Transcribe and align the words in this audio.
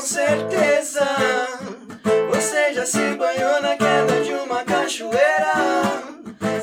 com 0.00 0.06
certeza. 0.06 1.06
Você 2.30 2.72
já 2.72 2.86
se 2.86 3.14
banhou 3.16 3.60
na 3.60 3.76
queda 3.76 4.22
de 4.24 4.32
uma 4.32 4.64
cachoeira, 4.64 5.52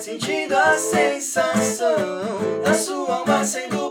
sentindo 0.02 0.58
a 0.58 0.76
sensação 0.76 1.94
da 2.64 2.74
sua 2.74 3.18
alma 3.18 3.46
sendo 3.46 3.87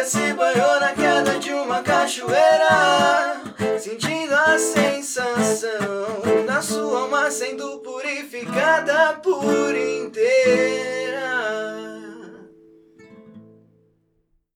você 0.00 0.04
já 0.04 0.04
se 0.04 0.32
banhou 0.34 0.80
na 0.80 0.92
queda 0.92 1.38
de 1.38 1.52
uma 1.52 1.82
cachoeira, 1.82 3.42
sentindo 3.78 4.34
a 4.34 4.58
sensação 4.58 5.68
da 6.46 6.62
sua 6.62 7.02
alma 7.02 7.30
sendo 7.30 7.78
purificada 7.80 9.14
por 9.22 9.74
inteira. 9.74 11.20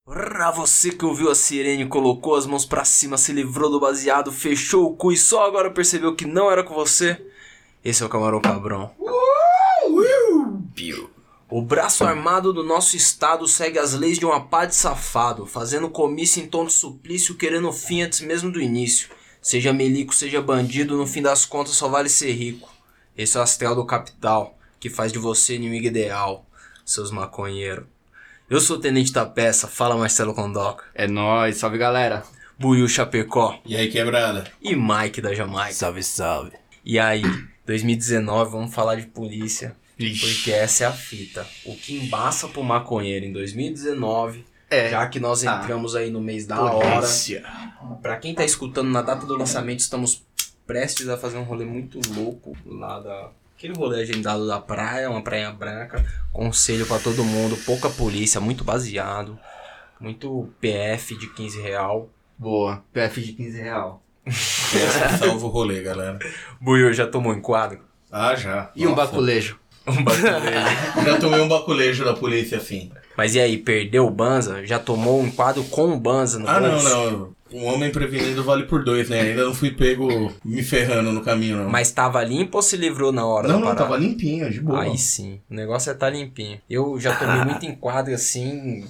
Pra 0.05 0.51
você 0.51 0.91
que 0.91 1.05
ouviu 1.05 1.31
a 1.31 1.34
sirene, 1.34 1.86
colocou 1.86 2.36
as 2.36 2.47
mãos 2.47 2.64
pra 2.64 2.84
cima, 2.84 3.19
se 3.19 3.33
livrou 3.33 3.70
do 3.70 3.81
baseado, 3.81 4.33
fechou 4.33 4.86
o 4.86 4.97
cu 4.97 5.12
e 5.12 5.17
só 5.17 5.47
agora 5.47 5.70
percebeu 5.70 6.14
que 6.14 6.25
não 6.25 6.51
era 6.51 6.62
com 6.62 6.75
você, 6.75 7.20
esse 7.84 8.03
é 8.03 8.06
o 8.06 8.08
Camarão 8.08 8.41
Cabrão. 8.41 8.92
Piu. 8.97 9.23
O 11.57 11.63
braço 11.63 12.03
armado 12.03 12.53
do 12.53 12.65
nosso 12.65 12.97
estado 12.97 13.47
segue 13.47 13.79
as 13.79 13.93
leis 13.93 14.19
de 14.19 14.27
uma 14.27 14.45
pá 14.45 14.65
de 14.65 14.75
safado, 14.75 15.47
fazendo 15.47 15.89
comício 15.89 16.43
em 16.43 16.49
tom 16.49 16.67
de 16.67 16.73
suplício, 16.73 17.37
querendo 17.37 17.73
fim 17.73 18.03
antes 18.03 18.23
mesmo 18.23 18.51
do 18.51 18.61
início. 18.61 19.09
Seja 19.41 19.73
milico, 19.73 20.13
seja 20.13 20.43
bandido, 20.43 20.97
no 20.97 21.07
fim 21.07 21.23
das 21.23 21.45
contas 21.45 21.75
só 21.75 21.89
vale 21.89 22.09
ser 22.09 22.33
rico. 22.33 22.69
Esse 23.17 23.37
é 23.37 23.41
o 23.41 23.43
astral 23.45 23.77
do 23.77 23.87
capital, 23.87 24.59
que 24.81 24.91
faz 24.91 25.13
de 25.13 25.21
você 25.21 25.55
inimigo 25.55 25.87
ideal, 25.87 26.45
seus 26.85 27.13
maconheiros. 27.13 27.87
Eu 28.51 28.61
sou 28.61 28.77
o 28.77 28.81
Tenente 28.81 29.13
da 29.13 29.25
Peça, 29.25 29.69
fala 29.69 29.97
Marcelo 29.97 30.35
Condoca. 30.35 30.83
É 30.93 31.07
nóis, 31.07 31.59
salve 31.59 31.79
galera. 31.79 32.25
Buiu 32.59 32.89
Chapecó 32.89 33.61
E 33.65 33.77
aí, 33.77 33.89
quebrada? 33.89 34.51
e 34.61 34.75
Mike 34.75 35.21
da 35.21 35.33
Jamaica. 35.33 35.73
Salve, 35.73 36.03
salve. 36.03 36.51
E 36.85 36.99
aí, 36.99 37.23
2019, 37.65 38.51
vamos 38.51 38.75
falar 38.75 38.97
de 38.97 39.07
polícia. 39.07 39.77
Ixi. 39.98 40.34
Porque 40.34 40.50
essa 40.53 40.84
é 40.84 40.87
a 40.87 40.92
fita. 40.92 41.47
O 41.64 41.75
que 41.77 41.97
embaça 41.97 42.48
pro 42.48 42.62
maconheiro 42.62 43.25
em 43.25 43.33
2019, 43.33 44.45
É. 44.70 44.91
já 44.91 45.06
que 45.06 45.20
nós 45.20 45.47
Ah. 45.47 45.61
entramos 45.62 45.95
aí 45.95 46.11
no 46.11 46.20
mês 46.20 46.47
da 46.47 46.61
hora. 46.61 46.97
Polícia. 47.01 47.45
Pra 48.03 48.17
quem 48.17 48.34
tá 48.34 48.45
escutando 48.45 48.89
na 48.91 49.03
data 49.03 49.25
do 49.27 49.36
lançamento, 49.36 49.81
estamos 49.81 50.25
prestes 50.67 51.09
a 51.09 51.17
fazer 51.17 51.36
um 51.39 51.42
rolê 51.45 51.64
muito 51.64 52.01
louco 52.14 52.56
lá 52.67 52.98
da. 53.01 53.31
Aquele 53.56 53.74
rolê 53.74 54.02
agendado 54.02 54.46
da 54.46 54.61
praia, 54.61 55.08
uma 55.08 55.23
praia 55.23 55.51
branca. 55.52 56.05
Conselho 56.33 56.85
pra 56.86 56.98
todo 56.98 57.23
mundo, 57.24 57.57
pouca 57.64 57.89
polícia, 57.89 58.40
muito 58.40 58.64
baseado. 58.64 59.39
Muito 60.01 60.51
PF 60.61 61.17
de 61.17 61.29
15 61.33 61.61
real. 61.63 62.11
Boa. 62.36 62.83
PF 62.92 63.23
de 63.23 63.33
15 63.33 63.61
real. 63.63 64.02
Salva 65.19 65.46
o 65.46 65.48
rolê, 65.48 65.83
galera. 65.83 66.19
Buiu, 66.61 66.92
já 66.92 67.07
tomou 67.07 67.33
em 67.33 67.40
quadro? 67.40 67.80
Ah, 68.11 68.35
já. 68.35 68.70
E 68.74 68.86
um 68.86 68.90
Nossa. 68.90 69.07
baculejo. 69.07 69.58
Um 69.89 70.02
baculejo. 70.02 71.05
Já 71.05 71.18
tomei 71.18 71.40
um 71.40 71.48
baculejo 71.48 72.05
da 72.05 72.14
polícia, 72.14 72.58
assim. 72.58 72.90
Mas 73.17 73.34
e 73.34 73.40
aí, 73.40 73.58
perdeu 73.58 74.06
o 74.06 74.11
Banza? 74.11 74.64
Já 74.67 74.78
tomou 74.78 75.20
um 75.20 75.30
quadro 75.30 75.62
com 75.64 75.92
o 75.92 76.00
Banza 76.00 76.39
no 76.39 76.48
Ah, 76.48 76.58
não, 76.58 76.70
bolso? 76.70 76.89
não. 76.89 77.34
Um 77.52 77.67
homem 77.67 77.90
prevenido 77.92 78.42
vale 78.42 78.64
por 78.64 78.83
dois, 78.83 79.08
né? 79.08 79.20
Ainda 79.20 79.45
não 79.45 79.55
fui 79.55 79.70
pego 79.70 80.33
me 80.45 80.62
ferrando 80.62 81.12
no 81.12 81.20
caminho, 81.20 81.58
não. 81.58 81.70
Mas 81.70 81.92
tava 81.92 82.24
limpo 82.24 82.56
ou 82.56 82.62
se 82.62 82.77
livrou 82.77 83.12
na 83.12 83.24
hora 83.24 83.46
não, 83.46 83.55
da 83.55 83.61
não, 83.61 83.67
parada? 83.68 83.84
tava 83.84 83.96
limpinho, 83.96 84.50
de 84.50 84.61
boa. 84.61 84.83
Aí 84.83 84.98
sim, 84.98 85.39
o 85.48 85.55
negócio 85.55 85.90
é 85.90 85.95
tá 85.95 86.11
limpinho. 86.11 86.58
Eu 86.68 86.98
já 86.98 87.14
tomei 87.14 87.45
muito 87.45 87.64
enquadro 87.64 88.12
assim, 88.12 88.84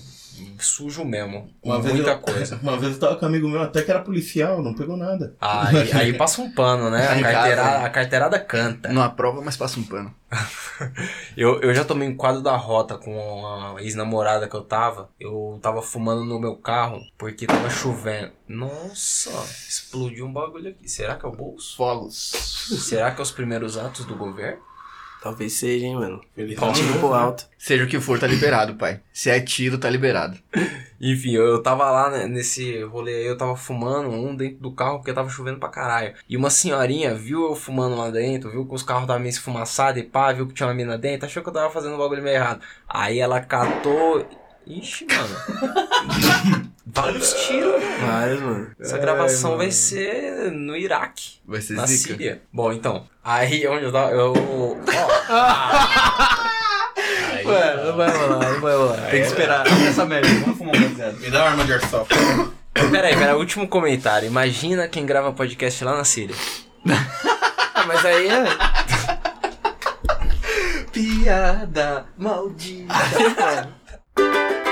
sujo 0.58 1.04
mesmo. 1.04 1.50
Uma 1.62 1.80
vez 1.80 1.94
muita 1.94 2.10
eu- 2.12 2.18
coisa. 2.18 2.58
Uma 2.62 2.76
vez 2.78 2.94
eu 2.94 2.98
tava 3.00 3.16
com 3.16 3.24
um 3.24 3.28
amigo 3.28 3.48
meu, 3.48 3.62
até 3.62 3.82
que 3.82 3.90
era 3.90 4.00
policial, 4.00 4.62
não 4.62 4.74
pegou 4.74 4.96
nada. 4.96 5.34
Aí, 5.40 5.92
aí 5.92 6.12
passa 6.14 6.40
um 6.42 6.50
pano, 6.52 6.90
né? 6.90 7.06
A 7.08 7.20
carteirada, 7.22 7.78
né? 7.80 7.84
a 7.86 7.90
carteirada 7.90 8.38
canta. 8.40 8.92
Não 8.92 9.02
aprova, 9.02 9.40
mas 9.42 9.56
passa 9.56 9.78
um 9.78 9.84
pano. 9.84 10.14
Eu, 11.36 11.60
eu 11.60 11.72
já 11.74 11.84
tomei 11.84 12.08
um 12.08 12.16
quadro 12.16 12.42
da 12.42 12.56
rota 12.56 12.96
com 12.98 13.46
a 13.46 13.80
ex-namorada 13.82 14.48
que 14.48 14.54
eu 14.56 14.62
tava. 14.62 15.08
Eu 15.18 15.58
tava 15.62 15.80
fumando 15.82 16.24
no 16.24 16.38
meu 16.40 16.56
carro 16.56 17.00
porque 17.16 17.46
tava 17.46 17.70
chovendo. 17.70 18.32
Nossa, 18.48 19.30
explodiu 19.68 20.26
um 20.26 20.32
bagulho 20.32 20.70
aqui. 20.70 20.88
Será 20.88 21.14
que 21.16 21.24
é 21.24 21.28
o 21.28 21.32
bolso? 21.32 21.76
Fogos. 21.76 22.16
Será 22.84 23.10
que 23.12 23.20
é 23.20 23.22
os 23.22 23.30
primeiros 23.30 23.76
atos 23.76 24.04
do 24.04 24.16
governo? 24.16 24.60
Talvez 25.24 25.54
seja, 25.54 25.86
hein, 25.86 25.94
mano. 25.94 26.20
Felizmente. 26.34 26.82
Tiro 26.82 26.98
pro 26.98 27.14
alto. 27.14 27.48
Seja 27.56 27.82
o 27.82 27.86
que 27.86 27.98
for, 27.98 28.18
tá 28.18 28.26
liberado, 28.26 28.74
pai. 28.74 29.00
Se 29.10 29.30
é 29.30 29.40
tiro, 29.40 29.78
tá 29.78 29.88
liberado. 29.88 30.38
Enfim, 31.00 31.30
eu, 31.30 31.46
eu 31.46 31.62
tava 31.62 31.90
lá 31.90 32.10
né, 32.10 32.26
nesse 32.26 32.82
rolê 32.82 33.14
aí, 33.14 33.26
eu 33.26 33.34
tava 33.34 33.56
fumando 33.56 34.10
um 34.10 34.36
dentro 34.36 34.58
do 34.58 34.70
carro 34.70 34.98
porque 34.98 35.14
tava 35.14 35.30
chovendo 35.30 35.58
pra 35.58 35.70
caralho. 35.70 36.12
E 36.28 36.36
uma 36.36 36.50
senhorinha 36.50 37.14
viu 37.14 37.42
eu 37.42 37.56
fumando 37.56 37.96
lá 37.96 38.10
dentro, 38.10 38.50
viu 38.50 38.66
que 38.66 38.74
os 38.74 38.82
carros 38.82 39.04
estavam 39.04 39.22
meio 39.22 39.30
esfumaçados 39.30 40.02
e 40.02 40.04
pá, 40.04 40.30
viu 40.30 40.46
que 40.46 40.52
tinha 40.52 40.66
uma 40.66 40.74
mina 40.74 40.98
dentro, 40.98 41.24
achou 41.24 41.42
que 41.42 41.48
eu 41.48 41.54
tava 41.54 41.72
fazendo 41.72 41.94
um 41.94 41.98
bagulho 41.98 42.22
meio 42.22 42.36
errado. 42.36 42.60
Aí 42.86 43.18
ela 43.18 43.40
catou. 43.40 44.28
Ixi, 44.66 45.06
mano. 45.06 46.68
Vários 46.86 47.32
tiros. 47.46 47.82
Vários, 48.06 48.40
mano. 48.40 48.70
Essa 48.78 48.98
gravação 48.98 49.56
vai 49.56 49.70
ser 49.70 50.50
no 50.52 50.76
Iraque. 50.76 51.38
Vai 51.46 51.60
ser 51.60 51.74
Na 51.74 51.86
zica. 51.86 52.12
Síria. 52.14 52.42
Bom, 52.52 52.72
então. 52.72 53.06
Aí 53.22 53.66
onde 53.66 53.84
eu 53.84 53.92
tava. 53.92 54.10
Eu. 54.10 54.32
Ó. 54.32 54.76
Aí, 57.32 57.46
Ué, 57.46 57.84
não 57.84 57.96
vai 57.96 58.10
rolar, 58.10 58.52
não 58.52 58.60
vai 58.60 58.76
rolar. 58.76 59.10
Tem 59.10 59.20
que 59.22 59.26
esperar 59.26 59.66
essa 59.66 60.04
merda. 60.04 60.28
Vamos 60.40 60.58
fumar 60.58 60.76
um 60.76 60.88
baseado. 60.88 61.18
Me 61.18 61.30
dá 61.30 61.40
uma 61.40 61.50
arma 61.50 61.64
de 61.64 61.72
airsoft. 61.72 62.14
Peraí, 62.90 63.16
peraí, 63.16 63.34
último 63.34 63.66
comentário. 63.66 64.26
Imagina 64.26 64.86
quem 64.86 65.06
grava 65.06 65.32
podcast 65.32 65.82
lá 65.84 65.96
na 65.96 66.04
Síria. 66.04 66.36
Ah, 67.76 67.86
mas 67.86 68.04
aí 68.04 68.28
é. 68.28 68.44
Piada 70.92 72.06
maldita. 72.16 72.94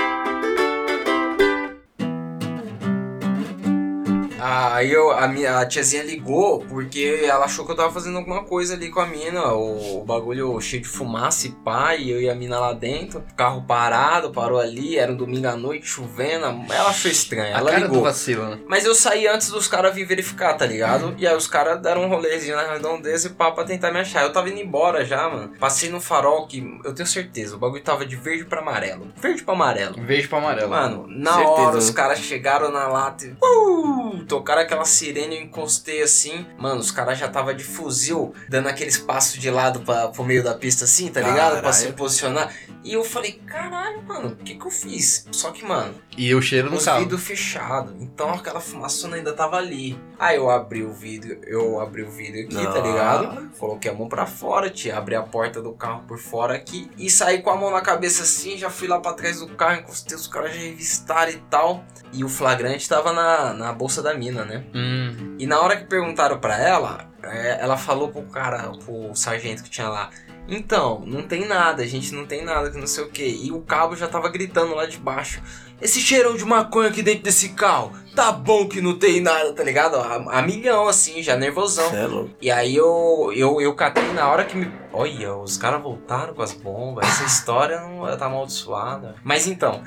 Aí 4.53 4.91
eu, 4.91 5.11
a, 5.11 5.27
minha, 5.27 5.59
a 5.59 5.65
tiazinha 5.65 6.03
ligou 6.03 6.59
porque 6.67 7.21
ela 7.23 7.45
achou 7.45 7.65
que 7.65 7.71
eu 7.71 7.75
tava 7.75 7.91
fazendo 7.91 8.17
alguma 8.17 8.43
coisa 8.43 8.75
ali 8.75 8.89
com 8.89 8.99
a 8.99 9.05
mina. 9.05 9.53
O, 9.53 10.01
o 10.01 10.05
bagulho 10.05 10.59
cheio 10.61 10.81
de 10.81 10.87
fumaça 10.87 11.47
e 11.47 11.51
pá, 11.51 11.95
e 11.95 12.11
eu 12.11 12.21
e 12.21 12.29
a 12.29 12.35
mina 12.35 12.59
lá 12.59 12.73
dentro. 12.73 13.23
Carro 13.35 13.63
parado, 13.67 14.31
parou 14.31 14.59
ali, 14.59 14.97
era 14.97 15.11
um 15.11 15.15
domingo 15.15 15.47
à 15.47 15.55
noite, 15.55 15.87
chovendo. 15.87 16.45
Ela 16.71 16.89
achou 16.89 17.09
estranho, 17.09 17.55
A 17.55 17.59
ela 17.59 17.71
ligou. 17.79 18.01
vacilo, 18.03 18.47
né? 18.47 18.59
Mas 18.67 18.85
eu 18.85 18.93
saí 18.93 19.27
antes 19.27 19.49
dos 19.49 19.67
caras 19.67 19.93
vir 19.95 20.05
verificar, 20.05 20.53
tá 20.55 20.65
ligado? 20.65 21.15
E 21.17 21.25
aí 21.27 21.35
os 21.35 21.47
caras 21.47 21.81
deram 21.81 22.03
um 22.03 22.07
rolezinho 22.09 22.55
na 22.55 22.73
redondeza 22.73 23.27
e 23.27 23.31
pá 23.31 23.51
pra 23.51 23.63
tentar 23.63 23.91
me 23.91 23.99
achar. 23.99 24.23
Eu 24.23 24.31
tava 24.33 24.49
indo 24.49 24.59
embora 24.59 25.03
já, 25.05 25.29
mano. 25.29 25.53
Passei 25.59 25.89
no 25.89 25.99
farol 25.99 26.45
que 26.47 26.79
eu 26.83 26.93
tenho 26.93 27.07
certeza, 27.07 27.55
o 27.55 27.59
bagulho 27.59 27.81
tava 27.83 28.05
de 28.05 28.15
verde 28.15 28.45
pra 28.45 28.59
amarelo. 28.61 29.07
Verde 29.17 29.43
pra 29.43 29.53
amarelo. 29.53 29.95
Verde 30.01 30.27
pra 30.27 30.37
amarelo. 30.37 30.69
Mano, 30.69 31.05
na 31.07 31.33
Certeza, 31.33 31.51
hora 31.61 31.77
os 31.77 31.89
caras 31.89 32.19
chegaram 32.19 32.71
na 32.71 32.87
lata 32.87 33.25
e 33.25 33.35
uh, 33.43 34.25
tocaram 34.43 34.61
aquela 34.61 34.83
sirene, 34.83 35.37
eu 35.37 35.41
encostei 35.43 36.01
assim. 36.03 36.45
Mano, 36.57 36.81
os 36.81 36.91
caras 36.91 37.17
já 37.17 37.29
tava 37.29 37.53
de 37.53 37.63
fuzil, 37.63 38.33
dando 38.49 38.67
aqueles 38.67 38.97
passos 38.97 39.39
de 39.39 39.49
lado 39.49 39.79
pra, 39.79 40.09
pro 40.09 40.23
meio 40.25 40.43
da 40.43 40.53
pista 40.53 40.83
assim, 40.83 41.07
tá 41.07 41.21
ligado? 41.21 41.51
Pra 41.61 41.61
Caralho. 41.61 41.73
se 41.73 41.93
posicionar. 41.93 42.53
E 42.83 42.91
eu 42.93 43.03
falei, 43.05 43.31
caralho, 43.47 44.03
mano, 44.03 44.27
o 44.27 44.35
que 44.35 44.55
que 44.55 44.65
eu 44.65 44.69
fiz? 44.71 45.25
Só 45.31 45.51
que, 45.51 45.63
mano, 45.63 45.95
E 46.17 46.35
o 46.35 46.41
cheiro 46.41 46.69
não 46.69 46.77
os 46.77 46.83
tava. 46.83 46.99
vidros 46.99 47.23
fechados. 47.23 47.93
Então 48.01 48.31
aquela 48.33 48.59
fumaçona 48.59 49.15
ainda 49.15 49.31
tava 49.31 49.55
ali. 49.55 49.97
Aí 50.19 50.35
eu 50.35 50.49
abri 50.49 50.83
o 50.83 50.91
vidro, 50.91 51.37
eu 51.47 51.79
abri 51.79 52.03
o 52.03 52.11
vidro 52.11 52.41
aqui, 52.41 52.55
tá 52.67 52.79
Ah. 52.79 52.81
ligado? 52.81 53.49
Coloquei 53.57 53.89
a 53.89 53.93
mão 53.93 54.09
pra 54.09 54.25
fora, 54.25 54.69
tia, 54.69 54.97
abri 54.97 55.15
a 55.15 55.23
porta 55.23 55.61
do 55.61 55.71
carro 55.71 56.03
por 56.05 56.17
fora 56.19 56.55
aqui 56.55 56.91
e 56.97 57.09
saí 57.09 57.41
com 57.41 57.49
a 57.49 57.55
mão 57.55 57.71
na 57.71 57.79
cabeça 57.79 58.23
assim, 58.23 58.57
já 58.57 58.69
fui 58.69 58.87
lá 58.89 58.99
pra 58.99 59.13
trás 59.13 59.39
do 59.39 59.47
carro, 59.55 59.79
encostei, 59.79 60.17
os 60.17 60.27
caras 60.27 60.53
já 60.53 60.59
revistaram 60.59 61.31
e 61.31 61.37
tal. 61.49 61.85
E 62.11 62.23
o 62.23 62.29
flagrante 62.29 62.87
tava 62.87 63.11
na, 63.13 63.53
na 63.53 63.71
bolsa 63.73 64.01
da 64.01 64.13
mina, 64.13 64.32
né? 64.33 64.63
Hum. 64.73 65.35
E 65.39 65.45
na 65.45 65.59
hora 65.61 65.77
que 65.77 65.85
perguntaram 65.85 66.39
pra 66.39 66.57
ela, 66.57 67.09
é, 67.23 67.57
ela 67.61 67.77
falou 67.77 68.09
pro 68.09 68.23
cara, 68.23 68.71
pro 68.83 69.15
sargento 69.15 69.63
que 69.63 69.69
tinha 69.69 69.89
lá. 69.89 70.09
Então, 70.47 71.03
não 71.05 71.23
tem 71.23 71.47
nada, 71.47 71.83
a 71.83 71.87
gente 71.87 72.13
não 72.13 72.25
tem 72.25 72.43
nada, 72.43 72.69
que 72.69 72.77
não 72.77 72.87
sei 72.87 73.03
o 73.03 73.09
que. 73.09 73.23
E 73.23 73.51
o 73.51 73.61
cabo 73.61 73.95
já 73.95 74.07
tava 74.07 74.29
gritando 74.29 74.75
lá 74.75 74.85
de 74.85 74.97
baixo. 74.97 75.41
Esse 75.81 75.99
cheirão 75.99 76.35
de 76.35 76.45
maconha 76.45 76.89
aqui 76.89 77.01
dentro 77.01 77.23
desse 77.23 77.49
carro, 77.49 77.91
tá 78.15 78.31
bom 78.31 78.67
que 78.67 78.81
não 78.81 78.97
tem 78.97 79.19
nada, 79.21 79.53
tá 79.53 79.63
ligado? 79.63 79.95
A, 79.95 80.39
a 80.39 80.41
milhão, 80.41 80.87
assim, 80.87 81.21
já 81.21 81.35
nervosão. 81.35 81.91
É. 81.93 82.29
E 82.41 82.51
aí 82.51 82.75
eu, 82.75 83.31
eu, 83.35 83.59
eu 83.59 83.73
catei 83.73 84.03
na 84.13 84.29
hora 84.29 84.45
que 84.45 84.55
me. 84.55 84.71
Olha, 84.91 85.35
os 85.35 85.57
caras 85.57 85.81
voltaram 85.81 86.33
com 86.33 86.41
as 86.41 86.53
bombas. 86.53 87.07
Essa 87.07 87.23
história 87.27 87.81
não 87.81 88.17
tá 88.17 88.25
amaldiçoada. 88.25 89.15
Mas 89.23 89.47
então, 89.47 89.83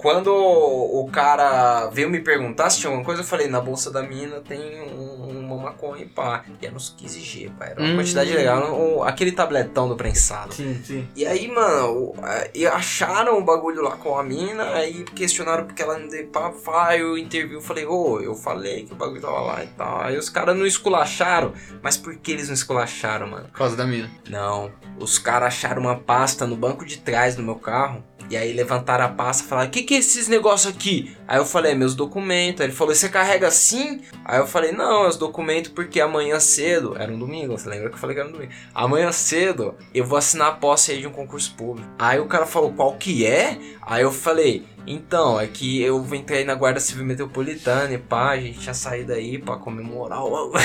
quando 0.00 0.32
o 0.34 1.08
cara 1.12 1.88
veio 1.90 2.08
me 2.08 2.20
perguntar 2.20 2.70
se 2.70 2.78
tinha 2.80 2.88
alguma 2.90 3.04
coisa, 3.04 3.20
eu 3.22 3.26
falei, 3.26 3.48
na 3.48 3.60
bolsa 3.60 3.90
da 3.90 4.02
mina 4.02 4.40
tem 4.40 4.80
um- 4.80 5.40
uma 5.50 5.56
maconha 5.64 6.02
e 6.04 6.06
pá. 6.06 6.44
E 6.60 6.66
era 6.66 6.74
uns 6.74 6.94
15G, 6.96 7.50
pá. 7.58 7.66
Era 7.66 7.80
uma 7.80 7.90
Hum. 7.92 7.96
quantidade 7.96 8.32
legal. 8.32 8.60
um- 8.80 9.02
aquele 9.02 9.32
tabletão 9.32 9.88
do 9.88 9.96
prensado. 9.96 10.54
Sim, 10.54 10.80
sim. 10.84 11.08
E 11.14 11.26
aí, 11.26 11.48
mano, 11.48 12.14
é, 12.24 12.50
e 12.54 12.66
acharam 12.66 13.38
o 13.38 13.44
bagulho 13.44 13.82
lá 13.82 13.92
com 13.96 14.16
a 14.16 14.22
mina, 14.22 14.64
aí 14.74 15.04
questionaram 15.04 15.64
porque 15.66 15.82
ela 15.82 15.98
não 15.98 16.08
deu 16.08 16.26
papo, 16.28 16.58
ah, 16.70 16.96
eu 16.96 17.18
interviu, 17.18 17.60
falei, 17.60 17.84
ô, 17.86 18.20
eu 18.20 18.34
falei 18.34 18.84
que 18.84 18.92
o 18.92 18.96
bagulho 18.96 19.20
tava 19.20 19.40
lá 19.40 19.64
e 19.64 19.66
tal. 19.68 20.00
Aí 20.02 20.16
os 20.16 20.28
caras 20.28 20.56
não 20.56 20.66
esculacharam, 20.66 21.52
mas 21.82 21.96
por 21.96 22.14
que 22.16 22.32
eles 22.32 22.46
não 22.48 22.54
esculacharam, 22.54 23.26
mano? 23.28 23.44
Por 23.48 23.58
causa 23.58 23.76
da 23.76 23.84
mina. 23.86 24.10
Não, 24.28 24.70
os 24.98 25.18
caras 25.18 25.48
acharam 25.48 25.82
uma 25.82 25.96
pasta 25.96 26.46
no 26.46 26.56
banco 26.56 26.84
de 26.84 26.98
trás 26.98 27.34
do 27.36 27.42
meu 27.42 27.56
carro. 27.56 28.02
E 28.30 28.36
aí 28.36 28.52
levantaram 28.52 29.04
a 29.04 29.08
pasta 29.08 29.42
e 29.42 29.46
falaram, 29.46 29.68
o 29.68 29.72
que 29.72 29.82
que 29.82 29.94
é 29.94 29.98
esses 29.98 30.28
negócios 30.28 30.72
aqui? 30.72 31.16
Aí 31.26 31.38
eu 31.38 31.44
falei, 31.44 31.72
é 31.72 31.74
meus 31.74 31.96
documentos. 31.96 32.60
Aí 32.60 32.68
ele 32.68 32.72
falou, 32.72 32.94
você 32.94 33.08
carrega 33.08 33.48
assim? 33.48 34.02
Aí 34.24 34.38
eu 34.38 34.46
falei, 34.46 34.70
não, 34.70 35.04
é 35.04 35.08
os 35.08 35.16
documentos 35.16 35.72
porque 35.72 36.00
amanhã 36.00 36.38
cedo, 36.38 36.96
era 36.96 37.12
um 37.12 37.18
domingo, 37.18 37.58
você 37.58 37.68
lembra 37.68 37.88
que 37.88 37.96
eu 37.96 37.98
falei 37.98 38.14
que 38.14 38.20
era 38.20 38.28
um 38.28 38.32
domingo? 38.32 38.52
Amanhã 38.72 39.10
cedo 39.10 39.74
eu 39.92 40.04
vou 40.04 40.16
assinar 40.16 40.48
a 40.48 40.52
posse 40.52 40.92
aí 40.92 41.00
de 41.00 41.08
um 41.08 41.12
concurso 41.12 41.52
público. 41.56 41.88
Aí 41.98 42.20
o 42.20 42.26
cara 42.26 42.46
falou, 42.46 42.72
qual 42.72 42.94
que 42.96 43.26
é? 43.26 43.58
Aí 43.82 44.02
eu 44.02 44.12
falei, 44.12 44.64
então, 44.92 45.40
é 45.40 45.46
que 45.46 45.80
eu 45.82 46.04
entrei 46.14 46.44
na 46.44 46.54
Guarda 46.54 46.80
Civil 46.80 47.04
Metropolitana 47.04 47.92
e 47.92 47.98
pá, 47.98 48.30
a 48.30 48.40
gente 48.40 48.58
tinha 48.58 48.74
saído 48.74 49.12
aí 49.12 49.38
pra 49.38 49.56
comemorar 49.56 50.24
o... 50.24 50.52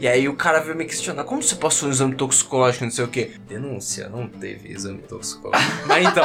E 0.00 0.06
aí 0.06 0.28
o 0.28 0.34
cara 0.34 0.60
veio 0.60 0.76
me 0.76 0.84
questionar, 0.84 1.24
como 1.24 1.42
você 1.42 1.56
passou 1.56 1.88
um 1.88 1.92
exame 1.92 2.14
toxicológico, 2.14 2.84
não 2.84 2.90
sei 2.90 3.04
o 3.04 3.08
que? 3.08 3.32
Denúncia, 3.48 4.08
não 4.08 4.28
teve 4.28 4.72
exame 4.72 4.98
toxicológico. 4.98 5.72
Mas 5.86 6.06
então, 6.06 6.24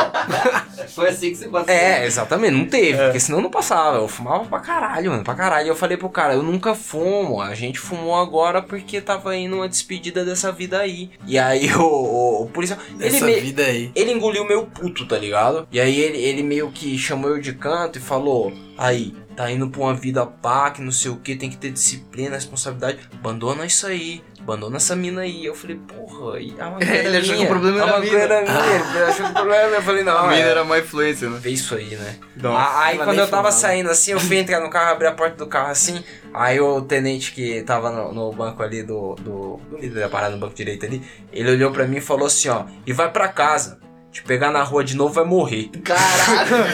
Foi 0.89 1.09
assim 1.09 1.31
que 1.31 1.35
você 1.37 1.47
passou. 1.47 1.73
é, 1.73 2.05
exatamente, 2.05 2.53
não 2.53 2.65
teve, 2.65 3.03
porque 3.03 3.19
senão 3.19 3.41
não 3.41 3.49
passava. 3.49 3.97
Eu 3.97 4.07
fumava 4.07 4.45
pra 4.45 4.59
caralho, 4.59 5.11
mano, 5.11 5.23
pra 5.23 5.35
caralho. 5.35 5.67
E 5.67 5.69
eu 5.69 5.75
falei 5.75 5.97
pro 5.97 6.09
cara, 6.09 6.33
eu 6.33 6.43
nunca 6.43 6.75
fumo, 6.75 7.41
a 7.41 7.53
gente 7.55 7.79
fumou 7.79 8.15
agora 8.15 8.61
porque 8.61 9.01
tava 9.01 9.35
indo 9.35 9.55
uma 9.55 9.69
despedida 9.69 10.23
dessa 10.23 10.51
vida 10.51 10.79
aí. 10.79 11.09
E 11.25 11.37
aí 11.37 11.71
o, 11.75 11.81
o, 11.81 12.43
o 12.43 12.49
policial, 12.49 12.79
ele 12.99 13.15
Essa 13.15 13.25
me... 13.25 13.39
vida 13.39 13.63
aí. 13.63 13.91
Ele 13.95 14.11
engoliu 14.11 14.45
meu 14.45 14.65
puto, 14.65 15.07
tá 15.07 15.17
ligado? 15.17 15.67
E 15.71 15.79
aí 15.79 15.99
ele, 15.99 16.17
ele 16.17 16.43
meio 16.43 16.71
que 16.71 16.97
chamou 16.97 17.14
eu 17.23 17.39
de 17.39 17.53
canto 17.53 17.97
e 17.97 18.01
falou: 18.01 18.51
Aí, 18.77 19.15
tá 19.35 19.49
indo 19.51 19.69
pra 19.69 19.81
uma 19.81 19.93
vida 19.93 20.25
pá, 20.25 20.71
que 20.71 20.81
não 20.81 20.91
sei 20.91 21.11
o 21.11 21.17
que, 21.17 21.35
tem 21.35 21.49
que 21.49 21.57
ter 21.57 21.71
disciplina, 21.71 22.35
responsabilidade. 22.35 22.99
Abandona 23.13 23.65
isso 23.65 23.85
aí, 23.87 24.23
abandona 24.39 24.77
essa 24.77 24.95
mina 24.95 25.21
aí. 25.21 25.45
Eu 25.45 25.55
falei, 25.55 25.77
porra, 25.77 26.39
e 26.39 26.55
a 26.59 26.69
maconha 26.69 26.95
Ele 26.95 27.17
achou 27.17 27.35
que 27.35 27.43
o 27.43 27.47
problema 27.47 27.81
era 27.81 27.83
a 27.83 27.99
maconha 27.99 28.19
era 28.19 28.41
minha. 28.41 28.95
Ele 28.95 29.03
achou 29.03 29.25
que 29.25 29.31
o 29.31 29.33
problema 29.33 29.55
era 29.55 29.67
minha. 29.67 29.79
Eu 29.79 29.83
falei, 29.83 30.03
não, 30.03 30.17
A 30.17 30.27
mina 30.27 30.39
é, 30.39 30.49
era 30.49 30.63
má 30.63 30.79
influência, 30.79 31.29
né? 31.29 31.37
vê 31.41 31.49
isso 31.49 31.75
aí, 31.75 31.95
né? 31.95 32.15
Não. 32.37 32.55
Aí 32.55 32.97
quando 32.97 33.19
eu 33.19 33.27
tava 33.27 33.49
fumava. 33.49 33.51
saindo 33.51 33.89
assim, 33.89 34.11
eu 34.11 34.19
fui 34.19 34.37
entrar 34.37 34.61
no 34.61 34.69
carro, 34.69 34.91
abri 34.91 35.07
a 35.07 35.11
porta 35.11 35.35
do 35.35 35.47
carro 35.47 35.71
assim, 35.71 36.03
aí 36.33 36.59
o 36.59 36.81
tenente 36.81 37.31
que 37.31 37.61
tava 37.63 37.91
no, 37.91 38.13
no 38.13 38.31
banco 38.31 38.61
ali 38.61 38.83
do, 38.83 39.15
do, 39.15 39.59
da 39.93 40.09
parada 40.09 40.35
no 40.35 40.39
banco 40.39 40.55
direito 40.55 40.85
ali, 40.85 41.01
ele 41.31 41.51
olhou 41.51 41.71
pra 41.71 41.85
mim 41.85 41.97
e 41.97 42.01
falou 42.01 42.27
assim, 42.27 42.49
ó, 42.49 42.65
e 42.85 42.93
vai 42.93 43.11
pra 43.11 43.27
casa. 43.27 43.84
Te 44.15 44.23
pegar 44.23 44.49
na 44.49 44.63
rua 44.63 44.81
de 44.81 44.95
novo 44.95 45.13
vai 45.13 45.25
morrer. 45.25 45.69
Caralho! 45.83 46.65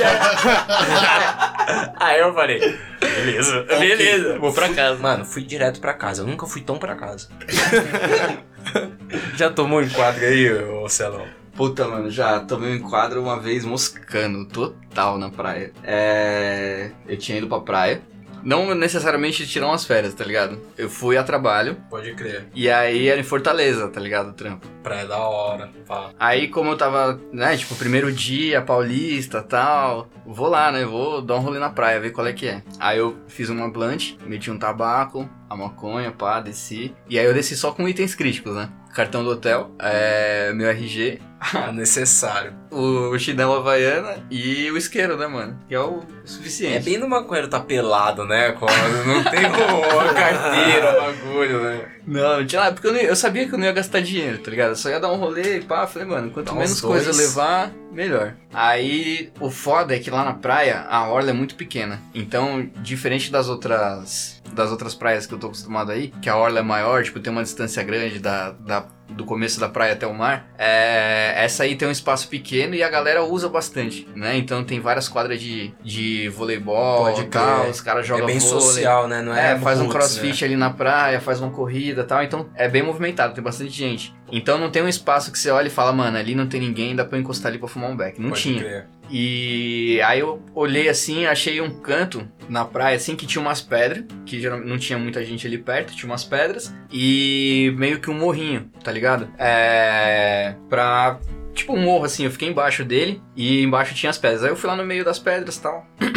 Aí 2.00 2.20
eu 2.20 2.32
falei, 2.36 2.60
beleza, 3.00 3.64
beleza. 3.64 4.38
Vou 4.38 4.54
pra 4.54 4.70
casa. 4.70 5.02
Mano, 5.02 5.26
fui 5.26 5.42
direto 5.42 5.82
pra 5.82 5.96
casa. 5.96 6.22
Eu 6.22 6.28
nunca 6.28 6.46
fui 6.46 6.62
tão 6.62 6.78
pra 6.78 6.96
casa. 6.96 7.30
Já 9.36 9.50
tomou 9.50 9.82
enquadro 9.82 10.24
aí, 10.24 10.54
ô 10.54 10.88
Celão? 10.88 11.26
Puta, 11.56 11.88
mano, 11.88 12.12
já 12.12 12.42
tomei 12.42 12.74
um 12.74 12.76
enquadro 12.76 13.20
uma 13.20 13.40
vez 13.40 13.66
moscando, 13.66 14.46
total 14.46 15.18
na 15.18 15.32
praia. 15.32 15.74
É. 15.84 16.92
Eu 17.08 17.18
tinha 17.18 17.40
ido 17.40 17.48
pra 17.48 17.60
praia. 17.60 18.04
Não 18.44 18.74
necessariamente 18.74 19.48
tirar 19.48 19.68
umas 19.68 19.86
férias, 19.86 20.14
tá 20.14 20.24
ligado? 20.24 20.60
Eu 20.78 20.90
fui 20.90 21.18
a 21.18 21.24
trabalho 21.24 21.78
Pode 21.90 22.14
crer. 22.14 22.48
e 22.54 22.70
aí 22.70 23.08
era 23.08 23.20
em 23.20 23.24
Fortaleza, 23.24 23.88
tá 23.88 24.00
ligado? 24.00 24.30
O 24.30 24.34
trampo. 24.34 24.68
Praia 24.84 25.06
da 25.06 25.18
hora. 25.20 25.70
Pá. 25.88 26.12
Aí, 26.20 26.48
como 26.48 26.72
eu 26.72 26.78
tava, 26.78 27.20
né, 27.32 27.56
tipo, 27.58 27.76
primeiro 27.76 28.12
dia, 28.12 28.62
paulista 28.62 29.42
tal, 29.42 30.10
vou 30.26 30.48
lá, 30.50 30.72
né, 30.72 30.86
vou 30.86 31.22
dar 31.22 31.36
um 31.36 31.40
rolê 31.40 31.60
na 31.60 31.70
praia, 31.70 32.00
ver 32.00 32.12
qual 32.12 32.26
é 32.28 32.34
que 32.34 32.48
é. 32.48 32.64
Aí 32.80 32.98
eu 32.98 33.18
fiz 33.28 33.50
uma 33.50 33.70
blunt, 33.70 34.14
meti 34.26 34.50
um 34.50 34.58
tabaco, 34.58 35.30
a 35.50 35.56
maconha, 35.56 36.12
pá, 36.12 36.40
desci. 36.40 36.94
E 37.10 37.20
aí 37.20 37.26
eu 37.26 37.34
desci 37.34 37.56
só 37.56 37.72
com 37.72 37.88
itens 37.88 38.16
críticos, 38.16 38.56
né? 38.56 38.70
Cartão 38.94 39.24
do 39.24 39.30
hotel, 39.30 39.72
é, 39.80 40.52
meu 40.54 40.70
RG, 40.70 41.22
É 41.54 41.72
necessário. 41.72 42.54
o 42.70 43.18
chinelo 43.18 43.56
havaiana 43.56 44.18
e 44.30 44.70
o 44.72 44.78
isqueiro, 44.78 45.18
né, 45.18 45.26
mano? 45.28 45.60
Que 45.68 45.74
é 45.76 45.80
o 45.80 46.00
É 46.24 46.28
suficiente. 46.28 46.86
bem 46.86 46.98
no 46.98 47.10
maconheiro 47.10 47.50
tá 47.50 47.60
pelado, 47.60 48.26
né? 48.26 48.52
Quando 48.52 49.06
não 49.06 49.24
tem 49.24 49.40
uma 49.50 50.14
carteira, 50.14 51.02
bagulho, 51.02 51.64
né? 51.64 51.86
Não, 52.06 52.38
não 52.40 52.46
tinha 52.46 52.62
nada, 52.62 52.74
porque 52.74 52.88
eu, 52.88 52.94
não 52.94 53.00
eu 53.00 53.16
sabia 53.16 53.48
que 53.48 53.54
eu 53.54 53.58
não 53.60 53.66
ia 53.66 53.72
gastar 53.74 54.02
dinheiro, 54.02 54.38
tá 54.40 54.50
ligado? 54.52 54.70
Eu 54.70 54.76
só 54.76 54.90
ia 54.90 55.00
dar 55.00 55.12
um 55.12 55.18
rolê 55.18 55.58
e 55.58 55.62
pá, 55.62 55.86
falei, 55.88 56.08
mano, 56.08 56.32
quanto 56.32 56.48
Dá 56.48 56.54
menos 56.54 56.80
coisa 56.82 57.10
eu 57.12 57.16
levar, 57.16 57.72
melhor. 57.92 58.34
Aí, 58.54 59.32
o 59.40 59.50
foda 59.52 59.96
é 59.96 60.00
que 60.00 60.10
lá 60.10 60.24
na 60.24 60.34
praia, 60.34 60.82
a 60.90 61.08
orla 61.10 61.32
é 61.32 61.34
muito 61.34 61.56
pequena. 61.56 62.00
Então, 62.14 62.70
diferente 62.78 63.32
das 63.32 63.50
outras 63.50 64.40
das 64.54 64.70
outras 64.70 64.94
praias 64.94 65.26
que 65.26 65.34
eu 65.34 65.38
tô 65.40 65.48
acostumado 65.48 65.92
aí, 65.94 66.10
que 66.22 66.30
a 66.30 66.36
orla 66.36 66.60
é 66.60 66.62
maior, 66.62 67.04
tipo, 67.04 67.22
tem 67.22 67.32
uma 67.32 67.42
distância 67.44 67.82
grande 67.84 68.20
da, 68.20 68.52
da- 68.52 68.86
do 69.12 69.26
começo 69.26 69.60
da 69.60 69.70
praia 69.70 69.94
até 69.94 70.08
o 70.08 70.14
mar, 70.14 70.48
é, 70.58 71.34
essa 71.36 71.64
aí 71.64 71.76
tem 71.76 71.88
um 71.88 71.92
espaço 71.92 72.28
pequeno 72.28 72.74
e 72.76 72.84
a 72.84 72.90
galera 72.90 73.24
usa 73.24 73.48
bastante, 73.50 74.08
né? 74.16 74.38
Então 74.38 74.64
tem 74.64 74.80
várias 74.80 75.08
quadras 75.08 75.40
de, 75.40 75.74
de 75.84 76.30
voleibol 76.30 77.06
Pode 77.06 77.26
tal, 77.26 77.70
os 77.70 77.82
caras 77.82 78.06
É 78.06 78.08
jogam 78.08 78.26
bem 78.26 78.40
vôlei. 78.40 78.62
social, 78.62 79.08
né? 79.08 79.22
Não 79.22 79.36
é, 79.36 79.54
É, 79.54 79.60
faz 79.60 79.80
um 79.80 79.88
crossfit 79.90 80.42
né? 80.42 80.48
ali 80.48 80.56
na 80.56 80.70
praia, 80.70 81.20
faz 81.20 81.40
uma 81.40 81.52
corrida 81.52 82.02
e 82.02 82.06
tal. 82.06 82.24
Então 82.24 82.50
é 82.56 82.68
bem 82.68 82.84
movimentado, 82.84 83.34
tem 83.34 83.44
bastante 83.44 83.72
gente. 83.72 84.14
Então 84.32 84.58
não 84.58 84.70
tem 84.72 84.82
um 84.82 84.88
espaço 84.88 85.32
que 85.32 85.38
você 85.40 85.50
olha 85.52 85.68
e 85.68 85.72
fala, 85.72 85.92
mano, 85.92 86.18
ali 86.18 86.34
não 86.36 86.48
tem 86.48 86.60
ninguém, 86.62 86.96
dá 86.96 87.04
pra 87.06 87.18
eu 87.18 87.22
encostar 87.22 87.50
ali 87.52 87.60
pra 87.60 87.68
fumar 87.68 87.90
um 87.90 87.98
beck. 87.98 88.20
Não 88.20 88.30
Pode 88.30 88.42
tinha. 88.42 88.60
crer. 88.62 88.88
E 89.12 90.02
aí 90.04 90.20
eu 90.20 90.42
olhei 90.56 90.88
assim, 90.88 91.26
achei 91.26 91.60
um 91.60 91.70
canto 91.82 92.26
na 92.48 92.64
praia 92.64 92.96
assim 92.96 93.16
que 93.16 93.26
tinha 93.26 93.42
umas 93.42 93.62
pedras, 93.62 94.06
que 94.26 94.42
não 94.50 94.78
tinha 94.78 94.98
muita 94.98 95.24
gente 95.24 95.46
ali 95.46 95.58
perto, 95.58 95.94
tinha 95.94 96.10
umas 96.10 96.24
pedras, 96.24 96.74
e 96.92 97.74
meio 97.78 98.00
que 98.00 98.10
um 98.10 98.18
morrinho, 98.18 98.72
tá 98.84 98.92
ligado? 98.92 99.28
É. 99.38 100.56
Pra. 100.70 101.20
Tipo 101.54 101.74
um 101.74 101.82
morro 101.82 102.06
assim, 102.06 102.24
eu 102.24 102.32
fiquei 102.32 102.48
embaixo 102.48 102.86
dele 102.86 103.22
e 103.36 103.62
embaixo 103.62 103.94
tinha 103.94 104.10
as 104.10 104.18
pedras. 104.18 104.44
Aí 104.44 104.50
eu 104.50 104.56
fui 104.56 104.70
lá 104.70 104.76
no 104.76 104.86
meio 104.86 105.04
das 105.04 105.20
pedras 105.20 105.58
tal. 105.58 105.86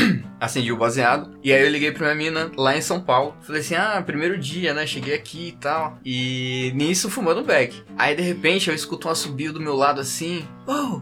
acendi 0.45 0.73
o 0.73 0.77
baseado. 0.77 1.35
E 1.43 1.53
aí 1.53 1.63
eu 1.63 1.71
liguei 1.71 1.93
pra 1.93 2.15
minha 2.15 2.31
mina 2.31 2.51
lá 2.57 2.77
em 2.77 2.81
São 2.81 3.01
Paulo. 3.01 3.35
Falei 3.43 3.61
assim: 3.61 3.75
ah, 3.75 4.03
primeiro 4.05 4.39
dia, 4.39 4.75
né? 4.75 4.87
Cheguei 4.87 5.15
aqui 5.15 5.49
e 5.49 5.53
tal. 5.53 5.99
E 6.05 6.73
nisso 6.75 7.11
fumando 7.11 7.43
beck. 7.43 7.83
Aí 7.97 8.15
de 8.15 8.23
repente 8.23 8.69
eu 8.69 8.75
escuto 8.75 9.09
um 9.09 9.11
assobio 9.11 9.53
do 9.53 9.61
meu 9.61 9.75
lado 9.75 10.01
assim. 10.01 10.47
Oh! 10.67 11.01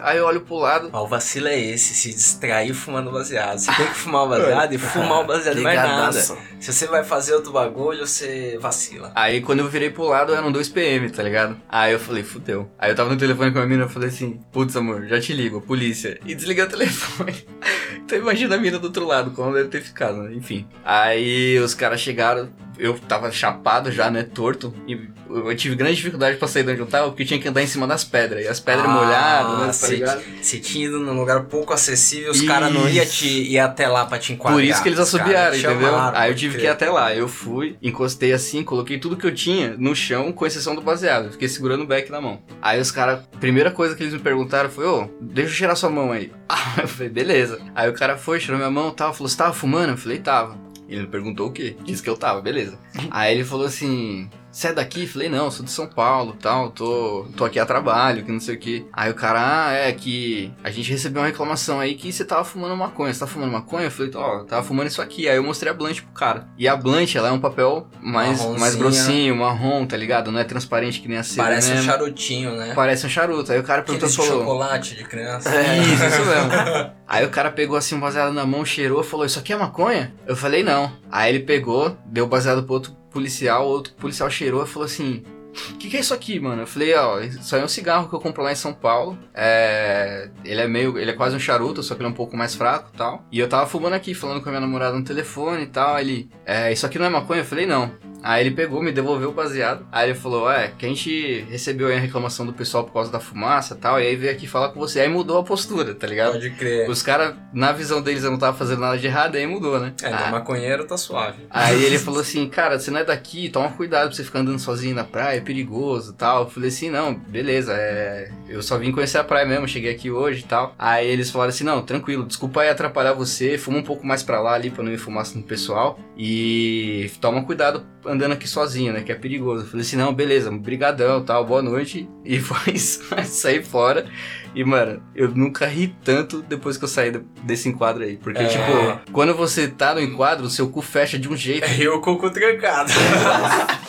Aí 0.00 0.16
eu 0.16 0.24
olho 0.24 0.40
pro 0.40 0.56
lado. 0.56 0.88
Mas 0.90 1.02
o 1.02 1.06
vacilo 1.06 1.48
é 1.48 1.58
esse, 1.58 1.94
se 1.94 2.10
distrair 2.10 2.72
fumando 2.72 3.10
baseado. 3.10 3.58
Você 3.58 3.70
tem 3.72 3.86
que 3.86 3.94
fumar 3.94 4.24
o 4.24 4.28
baseado 4.30 4.72
e 4.72 4.78
fumar 4.78 5.20
o 5.20 5.24
baseado, 5.24 5.60
mais 5.60 5.76
nada. 5.76 6.12
Se 6.12 6.72
você 6.72 6.86
vai 6.86 7.04
fazer 7.04 7.34
outro 7.34 7.52
bagulho, 7.52 8.06
você 8.06 8.58
vacila. 8.60 9.12
Aí 9.14 9.42
quando 9.42 9.60
eu 9.60 9.68
virei 9.68 9.90
pro 9.90 10.04
lado 10.04 10.34
eram 10.34 10.50
2 10.50 10.68
PM, 10.70 11.10
tá 11.10 11.22
ligado? 11.22 11.60
Aí 11.68 11.92
eu 11.92 11.98
falei, 11.98 12.22
fudeu. 12.22 12.70
Aí 12.78 12.90
eu 12.90 12.96
tava 12.96 13.10
no 13.10 13.16
telefone 13.16 13.52
com 13.52 13.58
a 13.58 13.66
mina, 13.66 13.84
eu 13.84 13.88
falei 13.88 14.08
assim, 14.08 14.40
putz 14.50 14.74
amor, 14.76 15.06
já 15.06 15.20
te 15.20 15.32
ligo, 15.32 15.60
polícia. 15.60 16.18
E 16.24 16.34
desliguei 16.34 16.64
o 16.64 16.68
telefone. 16.68 17.46
então 17.96 18.18
imagina 18.18 18.54
a 18.54 18.58
mina 18.58 18.78
do 18.82 18.86
outro 18.88 19.06
lado, 19.06 19.30
como 19.30 19.54
deve 19.54 19.68
ter 19.68 19.80
ficado, 19.80 20.22
né? 20.24 20.34
Enfim. 20.34 20.66
Aí 20.84 21.58
os 21.58 21.74
caras 21.74 22.00
chegaram, 22.00 22.50
eu 22.78 22.98
tava 22.98 23.30
chapado 23.30 23.90
já, 23.90 24.10
né, 24.10 24.22
torto, 24.22 24.74
e 24.86 25.08
eu 25.34 25.56
tive 25.56 25.74
grande 25.74 25.96
dificuldade 25.96 26.36
pra 26.36 26.48
sair 26.48 26.64
de 26.64 26.72
onde 26.72 26.80
eu 26.80 26.86
tava, 26.86 27.08
porque 27.08 27.22
eu 27.22 27.26
tinha 27.26 27.40
que 27.40 27.48
andar 27.48 27.62
em 27.62 27.66
cima 27.66 27.86
das 27.86 28.04
pedras, 28.04 28.44
e 28.44 28.48
as 28.48 28.60
pedras 28.60 28.86
Ah, 28.86 28.88
molhadas, 28.88 29.58
né, 29.58 29.66
tá 29.66 29.72
se, 29.72 29.94
ligado? 29.94 30.22
se 30.42 30.60
tinha 30.60 30.86
ido 30.86 30.98
num 31.00 31.14
lugar 31.14 31.44
pouco 31.44 31.72
acessível, 31.72 32.30
os 32.30 32.40
caras 32.42 32.72
não 32.72 32.88
iam 32.88 33.06
te 33.06 33.26
ir 33.28 33.58
até 33.58 33.86
lá 33.88 34.04
pra 34.06 34.18
te 34.18 34.32
enquadrar. 34.32 34.58
Por 34.60 34.64
isso 34.64 34.82
que 34.82 34.88
eles 34.88 34.98
assobiaram, 34.98 35.52
te 35.56 35.64
entendeu? 35.66 35.88
chamaram, 35.90 36.18
Aí 36.18 36.30
eu 36.30 36.34
tive 36.36 36.58
que 36.58 36.64
ir 36.64 36.68
até 36.68 36.90
lá. 36.90 37.14
Eu 37.14 37.28
fui, 37.28 37.76
encostei 37.82 38.32
assim, 38.32 38.62
coloquei 38.62 38.98
tudo 38.98 39.16
que 39.16 39.26
eu 39.26 39.34
tinha 39.34 39.74
no 39.78 39.94
chão, 39.94 40.32
com 40.32 40.46
exceção 40.46 40.74
do 40.74 40.80
baseado. 40.82 41.26
Eu 41.26 41.32
Fiquei 41.32 41.48
segurando 41.48 41.82
o 41.82 41.86
beck 41.86 42.10
na 42.10 42.20
mão. 42.20 42.40
Aí 42.60 42.80
os 42.80 42.90
caras, 42.90 43.20
primeira 43.40 43.70
coisa 43.70 43.94
que 43.94 44.02
eles 44.02 44.12
me 44.14 44.20
perguntaram 44.20 44.68
foi: 44.70 44.86
Ô, 44.86 45.08
deixa 45.20 45.50
eu 45.50 45.54
cheirar 45.54 45.76
sua 45.76 45.90
mão 45.90 46.12
aí. 46.12 46.30
Ah, 46.54 46.82
eu 46.82 46.88
falei: 46.88 47.08
beleza. 47.08 47.58
Aí 47.74 47.88
o 47.88 47.92
cara 47.94 48.16
foi, 48.18 48.38
cheirou 48.38 48.58
minha 48.58 48.70
mão 48.70 48.90
e 48.90 48.92
tal. 48.94 49.12
Falou: 49.14 49.28
Você 49.28 49.36
tava 49.36 49.52
fumando? 49.54 49.90
Eu 49.90 49.96
falei: 49.96 50.18
Tava. 50.18 50.56
Ele 50.88 51.00
me 51.02 51.06
perguntou 51.06 51.48
o 51.48 51.50
quê? 51.52 51.74
Disse 51.82 52.02
que 52.02 52.10
eu 52.10 52.16
tava, 52.16 52.40
beleza. 52.42 52.78
Aí 53.10 53.34
ele 53.34 53.44
falou 53.44 53.64
assim: 53.66 54.28
Você 54.52 54.68
é 54.68 54.72
daqui? 54.72 55.06
Falei, 55.06 55.30
não, 55.30 55.50
sou 55.50 55.64
de 55.64 55.70
São 55.70 55.86
Paulo 55.86 56.36
tal, 56.38 56.70
tô, 56.70 57.26
tô 57.34 57.44
aqui 57.44 57.58
a 57.58 57.64
trabalho, 57.64 58.22
que 58.22 58.30
não 58.30 58.38
sei 58.38 58.54
o 58.54 58.58
que. 58.58 58.86
Aí 58.92 59.10
o 59.10 59.14
cara, 59.14 59.68
ah, 59.68 59.72
é 59.72 59.90
que 59.92 60.52
a 60.62 60.70
gente 60.70 60.90
recebeu 60.90 61.22
uma 61.22 61.28
reclamação 61.28 61.80
aí 61.80 61.94
que 61.94 62.12
você 62.12 62.22
tava 62.22 62.44
fumando 62.44 62.76
maconha. 62.76 63.12
Você 63.12 63.20
tá 63.20 63.26
fumando 63.26 63.50
maconha? 63.50 63.86
Eu 63.86 63.90
falei, 63.90 64.12
ó, 64.14 64.40
eu 64.40 64.44
tava 64.44 64.62
fumando 64.62 64.88
isso 64.88 65.00
aqui. 65.00 65.26
Aí 65.26 65.36
eu 65.36 65.42
mostrei 65.42 65.72
a 65.72 65.74
blanche 65.74 66.02
pro 66.02 66.12
cara. 66.12 66.46
E 66.58 66.68
a 66.68 66.76
blanche, 66.76 67.16
ela 67.16 67.28
é 67.28 67.32
um 67.32 67.40
papel 67.40 67.88
mais, 68.02 68.44
mais 68.58 68.74
grossinho, 68.74 69.34
marrom, 69.36 69.86
tá 69.86 69.96
ligado? 69.96 70.30
Não 70.30 70.38
é 70.38 70.44
transparente 70.44 71.00
que 71.00 71.08
nem 71.08 71.16
a 71.16 71.22
cera 71.22 71.48
Parece 71.48 71.70
um 71.70 71.74
mesmo. 71.74 71.86
charutinho, 71.90 72.56
né? 72.56 72.72
Parece 72.74 73.06
um 73.06 73.08
charuto. 73.08 73.52
Aí 73.52 73.58
o 73.58 73.62
cara 73.62 73.82
perguntou, 73.82 74.06
Aqueles 74.06 74.22
de 74.22 74.28
falou... 74.28 74.44
chocolate 74.44 74.96
de 74.96 75.04
criança. 75.04 75.50
Isso, 75.82 76.04
isso 76.04 76.24
mesmo. 76.24 76.92
Aí 77.08 77.24
o 77.24 77.30
cara 77.30 77.50
pegou 77.50 77.76
assim 77.76 77.94
um 77.94 78.00
baseado 78.00 78.32
na 78.32 78.44
mão, 78.44 78.64
cheirou, 78.64 79.02
falou: 79.02 79.24
Isso 79.24 79.38
aqui 79.38 79.52
é 79.52 79.56
maconha? 79.56 80.14
Eu 80.26 80.36
falei: 80.36 80.62
Não. 80.62 80.92
Aí 81.10 81.34
ele 81.34 81.40
pegou, 81.44 81.96
deu 82.06 82.26
baseado 82.26 82.62
pro 82.64 82.74
outro 82.74 83.01
policial, 83.12 83.66
outro 83.66 83.92
policial 83.94 84.30
cheirou 84.30 84.64
e 84.64 84.66
falou 84.66 84.86
assim: 84.86 85.22
o 85.70 85.76
que, 85.76 85.90
que 85.90 85.96
é 85.96 86.00
isso 86.00 86.14
aqui, 86.14 86.40
mano? 86.40 86.62
Eu 86.62 86.66
falei, 86.66 86.94
ó, 86.94 87.20
isso 87.20 87.54
aí 87.54 87.60
é 87.60 87.64
um 87.64 87.68
cigarro 87.68 88.08
que 88.08 88.14
eu 88.14 88.20
compro 88.20 88.42
lá 88.42 88.52
em 88.52 88.56
São 88.56 88.72
Paulo. 88.72 89.18
É. 89.34 90.30
Ele 90.44 90.60
é 90.60 90.66
meio. 90.66 90.98
Ele 90.98 91.10
é 91.10 91.14
quase 91.14 91.36
um 91.36 91.40
charuto, 91.40 91.82
só 91.82 91.94
que 91.94 92.00
ele 92.00 92.08
é 92.08 92.10
um 92.10 92.14
pouco 92.14 92.36
mais 92.36 92.54
fraco 92.54 92.90
e 92.92 92.96
tal. 92.96 93.24
E 93.30 93.38
eu 93.38 93.48
tava 93.48 93.66
fumando 93.66 93.92
aqui, 93.92 94.14
falando 94.14 94.42
com 94.42 94.48
a 94.48 94.52
minha 94.52 94.60
namorada 94.60 94.96
no 94.96 95.04
telefone 95.04 95.64
e 95.64 95.66
tal. 95.66 95.98
Ele. 95.98 96.30
É, 96.46 96.72
isso 96.72 96.86
aqui 96.86 96.98
não 96.98 97.06
é 97.06 97.10
maconha? 97.10 97.40
Eu 97.40 97.44
falei, 97.44 97.66
não. 97.66 97.92
Aí 98.22 98.46
ele 98.46 98.54
pegou, 98.54 98.82
me 98.82 98.92
devolveu 98.92 99.30
o 99.30 99.32
baseado. 99.32 99.86
Aí 99.90 100.10
ele 100.10 100.18
falou, 100.18 100.50
é, 100.50 100.72
que 100.78 100.86
a 100.86 100.88
gente 100.88 101.44
recebeu 101.50 101.88
aí 101.88 101.96
a 101.96 102.00
reclamação 102.00 102.46
do 102.46 102.52
pessoal 102.52 102.84
por 102.84 102.92
causa 102.92 103.10
da 103.10 103.20
fumaça 103.20 103.74
e 103.74 103.76
tal. 103.78 104.00
E 104.00 104.06
aí 104.06 104.16
veio 104.16 104.32
aqui 104.32 104.46
falar 104.46 104.70
com 104.70 104.80
você. 104.80 105.00
Aí 105.00 105.08
mudou 105.08 105.38
a 105.38 105.42
postura, 105.42 105.94
tá 105.94 106.06
ligado? 106.06 106.32
Pode 106.32 106.50
crer. 106.50 106.88
Os 106.88 107.02
caras, 107.02 107.34
na 107.52 107.72
visão 107.72 108.00
deles, 108.00 108.24
eu 108.24 108.30
não 108.30 108.38
tava 108.38 108.56
fazendo 108.56 108.80
nada 108.80 108.98
de 108.98 109.06
errado, 109.06 109.36
aí 109.36 109.46
mudou, 109.46 109.78
né? 109.80 109.92
É, 110.02 110.12
Ah, 110.12 110.30
maconheiro 110.30 110.84
tá 110.86 110.96
suave. 110.96 111.46
Aí 111.50 111.82
ele 111.84 111.98
falou 111.98 112.20
assim, 112.20 112.48
cara, 112.48 112.78
você 112.78 112.90
não 112.90 113.00
é 113.00 113.04
daqui, 113.04 113.48
toma 113.48 113.70
cuidado 113.72 114.08
pra 114.08 114.16
você 114.16 114.24
ficar 114.24 114.40
andando 114.40 114.58
sozinho 114.58 114.94
na 114.94 115.04
praia, 115.04 115.38
é 115.38 115.40
perigoso 115.40 116.12
e 116.12 116.14
tal. 116.14 116.44
Eu 116.44 116.50
falei 116.50 116.68
assim, 116.68 116.90
não, 116.90 117.14
beleza, 117.14 117.72
é... 117.74 118.30
eu 118.48 118.62
só 118.62 118.78
vim 118.78 118.92
conhecer 118.92 119.18
a 119.18 119.24
praia 119.24 119.46
mesmo, 119.46 119.66
cheguei 119.66 119.90
aqui 119.90 120.10
hoje 120.10 120.40
e 120.40 120.44
tal. 120.44 120.74
Aí 120.78 121.08
eles 121.08 121.30
falaram 121.30 121.50
assim, 121.50 121.64
não, 121.64 121.82
tranquilo, 121.82 122.24
desculpa 122.24 122.62
aí 122.62 122.68
atrapalhar 122.68 123.12
você, 123.12 123.58
fuma 123.58 123.78
um 123.78 123.82
pouco 123.82 124.06
mais 124.06 124.22
pra 124.22 124.40
lá 124.40 124.52
ali 124.54 124.70
pra 124.70 124.82
não 124.82 124.92
ir 124.92 124.98
fumaça 124.98 125.36
no 125.36 125.44
pessoal. 125.44 125.98
E 126.16 127.10
toma 127.20 127.42
cuidado 127.44 127.84
andando 128.12 128.32
aqui 128.32 128.48
sozinho, 128.48 128.92
né, 128.92 129.00
que 129.02 129.10
é 129.10 129.14
perigoso. 129.14 129.64
Eu 129.64 129.68
falei 129.68 129.80
assim, 129.86 129.96
não, 129.96 130.12
beleza, 130.12 130.50
brigadão 130.50 131.22
tal, 131.24 131.44
boa 131.44 131.62
noite. 131.62 132.08
E 132.24 132.38
foi 132.40 132.76
sair 132.78 133.64
fora. 133.64 134.06
E, 134.54 134.62
mano, 134.64 135.02
eu 135.14 135.28
nunca 135.30 135.66
ri 135.66 135.94
tanto 136.04 136.42
depois 136.42 136.76
que 136.76 136.84
eu 136.84 136.88
saí 136.88 137.10
de- 137.10 137.22
desse 137.42 137.68
enquadro 137.68 138.02
aí. 138.04 138.16
Porque, 138.18 138.42
É. 138.42 138.46
tipo, 138.46 139.12
quando 139.12 139.34
você 139.34 139.66
tá 139.68 139.94
no 139.94 140.00
enquadro, 140.00 140.44
o 140.44 140.50
seu 140.50 140.68
cu 140.68 140.82
fecha 140.82 141.18
de 141.18 141.28
um 141.28 141.36
jeito. 141.36 141.66
Eu 141.80 142.00
com 142.00 142.12
o 142.12 142.18
cu 142.18 142.30
trancado. 142.30 142.92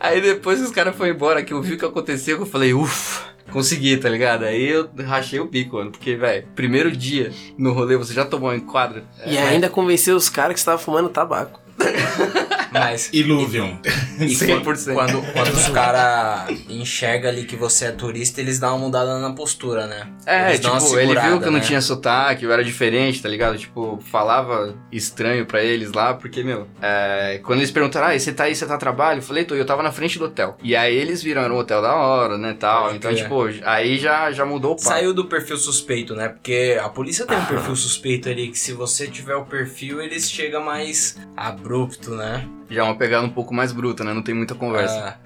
Aí 0.00 0.18
depois 0.22 0.58
que 0.58 0.64
os 0.64 0.70
caras 0.70 0.96
foram 0.96 1.10
embora, 1.12 1.42
que 1.42 1.52
eu 1.52 1.60
vi 1.60 1.74
o 1.74 1.78
que 1.78 1.84
aconteceu, 1.84 2.38
eu 2.38 2.46
falei, 2.46 2.72
ufa, 2.72 3.22
consegui, 3.52 3.98
tá 3.98 4.08
ligado? 4.08 4.44
Aí 4.46 4.66
eu 4.70 4.88
rachei 5.04 5.38
o 5.38 5.44
bico, 5.44 5.76
mano. 5.76 5.90
Porque, 5.90 6.16
velho, 6.16 6.46
primeiro 6.56 6.90
dia 6.90 7.30
no 7.58 7.72
rolê, 7.74 7.98
você 7.98 8.14
já 8.14 8.24
tomou 8.24 8.48
um 8.50 8.54
enquadro? 8.54 9.02
E 9.26 9.36
ainda 9.36 9.68
convenceu 9.68 10.16
os 10.16 10.30
caras 10.30 10.54
que 10.54 10.58
estavam 10.60 10.82
fumando 10.82 11.10
tabaco. 11.10 11.60
Mas 12.72 13.10
Illuvion. 13.14 13.76
E 14.18 14.26
100%. 14.26 14.94
Quando, 14.94 15.22
quando 15.32 15.52
os 15.52 15.68
caras 15.68 16.50
enxergam 16.68 17.30
ali 17.30 17.44
que 17.44 17.56
você 17.56 17.86
é 17.86 17.92
turista, 17.92 18.40
eles 18.40 18.58
dão 18.58 18.76
uma 18.76 18.86
mudada 18.86 19.18
na 19.18 19.32
postura, 19.32 19.86
né? 19.86 20.08
É, 20.26 20.50
Eles 20.50 20.60
tipo, 20.60 20.98
ele 20.98 21.18
viu 21.18 21.40
que 21.40 21.46
eu 21.46 21.50
não 21.50 21.58
né? 21.58 21.64
tinha 21.64 21.80
sotaque, 21.80 22.44
eu 22.44 22.52
era 22.52 22.62
diferente, 22.62 23.22
tá 23.22 23.28
ligado? 23.28 23.58
Tipo, 23.58 23.98
falava 24.10 24.74
estranho 24.92 25.46
pra 25.46 25.62
eles 25.62 25.92
lá, 25.92 26.14
porque, 26.14 26.42
meu, 26.42 26.66
é, 26.80 27.40
quando 27.42 27.60
eles 27.60 27.70
perguntaram, 27.70 28.08
ah, 28.08 28.14
e 28.14 28.20
você 28.20 28.32
tá 28.32 28.44
aí, 28.44 28.54
você 28.54 28.66
tá 28.66 28.74
a 28.74 28.78
trabalho? 28.78 29.18
Eu 29.18 29.22
falei, 29.22 29.44
tô, 29.44 29.54
e 29.54 29.58
eu 29.58 29.66
tava 29.66 29.82
na 29.82 29.92
frente 29.92 30.18
do 30.18 30.26
hotel. 30.26 30.56
E 30.62 30.76
aí 30.76 30.94
eles 30.94 31.22
viram, 31.22 31.42
era 31.42 31.52
um 31.52 31.56
hotel 31.58 31.82
da 31.82 31.94
hora, 31.94 32.38
né, 32.38 32.54
tal. 32.58 32.84
Pode 32.84 32.96
então, 32.96 33.10
crer. 33.10 33.22
tipo, 33.22 33.48
aí 33.64 33.98
já, 33.98 34.30
já 34.30 34.44
mudou 34.44 34.72
o 34.72 34.76
papo. 34.76 34.88
Saiu 34.88 35.14
do 35.14 35.24
perfil 35.26 35.56
suspeito, 35.56 36.14
né? 36.14 36.28
Porque 36.28 36.78
a 36.82 36.88
polícia 36.88 37.26
tem 37.26 37.36
um 37.36 37.44
perfil 37.44 37.76
suspeito 37.76 38.28
ali, 38.28 38.48
que 38.48 38.58
se 38.58 38.72
você 38.72 39.06
tiver 39.06 39.34
o 39.34 39.44
perfil, 39.44 40.00
eles 40.00 40.30
chegam 40.30 40.62
mais 40.64 41.16
abrupto, 41.36 42.10
né? 42.12 42.46
Já 42.70 42.82
é 42.82 42.84
uma 42.84 42.96
pegada 42.96 43.26
um 43.26 43.30
pouco 43.30 43.52
mais 43.52 43.72
bruta, 43.72 44.04
né? 44.04 44.14
Não 44.14 44.22
tem 44.22 44.34
muita 44.34 44.54
conversa. 44.54 44.94
É. 44.96 45.16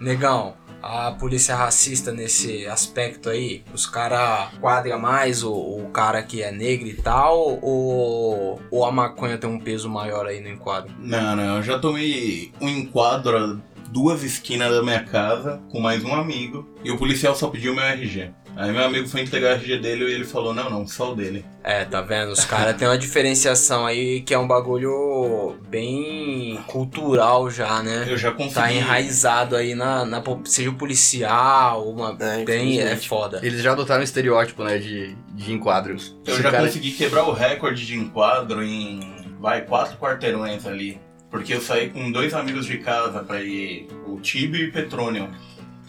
Negão, 0.00 0.54
a 0.82 1.10
polícia 1.12 1.56
racista 1.56 2.12
nesse 2.12 2.66
aspecto 2.66 3.28
aí, 3.28 3.64
os 3.74 3.86
caras 3.86 4.48
quadram 4.60 4.98
mais 4.98 5.42
o, 5.42 5.52
o 5.52 5.90
cara 5.92 6.22
que 6.22 6.42
é 6.42 6.52
negro 6.52 6.86
e 6.86 6.94
tal, 6.94 7.58
ou, 7.60 8.60
ou 8.70 8.84
a 8.84 8.92
maconha 8.92 9.38
tem 9.38 9.50
um 9.50 9.58
peso 9.58 9.88
maior 9.88 10.26
aí 10.26 10.40
no 10.40 10.48
enquadro? 10.48 10.92
Não, 10.98 11.34
não, 11.34 11.56
eu 11.56 11.62
já 11.62 11.78
tomei 11.78 12.52
um 12.60 12.68
enquadro 12.68 13.60
duas 13.90 14.22
esquinas 14.22 14.70
da 14.72 14.82
minha 14.82 15.02
casa 15.02 15.60
com 15.70 15.80
mais 15.80 16.04
um 16.04 16.14
amigo 16.14 16.68
e 16.84 16.90
o 16.90 16.96
policial 16.98 17.34
só 17.34 17.48
pediu 17.48 17.74
meu 17.74 17.84
RG. 17.84 18.30
Aí 18.56 18.72
meu 18.72 18.84
amigo 18.84 19.06
foi 19.06 19.20
entregar 19.20 19.50
o 19.50 19.54
RG 19.54 19.78
dele 19.78 20.04
e 20.04 20.12
ele 20.14 20.24
falou, 20.24 20.52
não, 20.52 20.68
não, 20.68 20.84
só 20.86 21.12
o 21.12 21.14
dele. 21.14 21.44
É, 21.62 21.84
tá 21.84 22.00
vendo? 22.00 22.32
Os 22.32 22.44
caras 22.44 22.76
têm 22.76 22.88
uma 22.88 22.98
diferenciação 22.98 23.86
aí 23.86 24.20
que 24.22 24.34
é 24.34 24.38
um 24.38 24.48
bagulho 24.48 25.56
bem 25.68 26.58
cultural 26.66 27.48
já, 27.50 27.82
né? 27.84 28.04
Eu 28.08 28.16
já 28.18 28.32
consegui. 28.32 28.54
Tá 28.54 28.72
enraizado 28.72 29.54
aí 29.54 29.74
na, 29.76 30.04
na 30.04 30.22
seja 30.44 30.70
o 30.70 30.74
policial, 30.74 31.88
uma 31.88 32.16
É, 32.18 32.44
bem 32.44 32.80
é 32.80 32.96
foda. 32.96 33.38
Eles 33.44 33.62
já 33.62 33.72
adotaram 33.72 34.00
o 34.00 34.04
estereótipo, 34.04 34.64
né, 34.64 34.78
de, 34.78 35.14
de 35.34 35.52
enquadros. 35.52 36.16
Eu 36.26 36.34
Esse 36.34 36.42
já 36.42 36.50
cara- 36.50 36.64
consegui 36.66 36.90
quebrar 36.92 37.24
o 37.28 37.32
recorde 37.32 37.86
de 37.86 37.96
enquadro 37.96 38.62
em, 38.64 39.00
vai, 39.40 39.62
quatro 39.62 39.96
quarteirões 39.98 40.66
ali. 40.66 41.00
Porque 41.30 41.52
eu 41.54 41.60
saí 41.60 41.90
com 41.90 42.10
dois 42.10 42.32
amigos 42.34 42.64
de 42.66 42.78
casa 42.78 43.20
pra 43.20 43.42
ir, 43.42 43.86
o 44.06 44.18
Tibio 44.20 44.60
e 44.66 44.68
o 44.68 44.72
Petrônio. 44.72 45.28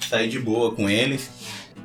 Saí 0.10 0.28
de 0.30 0.40
boa 0.40 0.72
com 0.74 0.90
eles. 0.90 1.30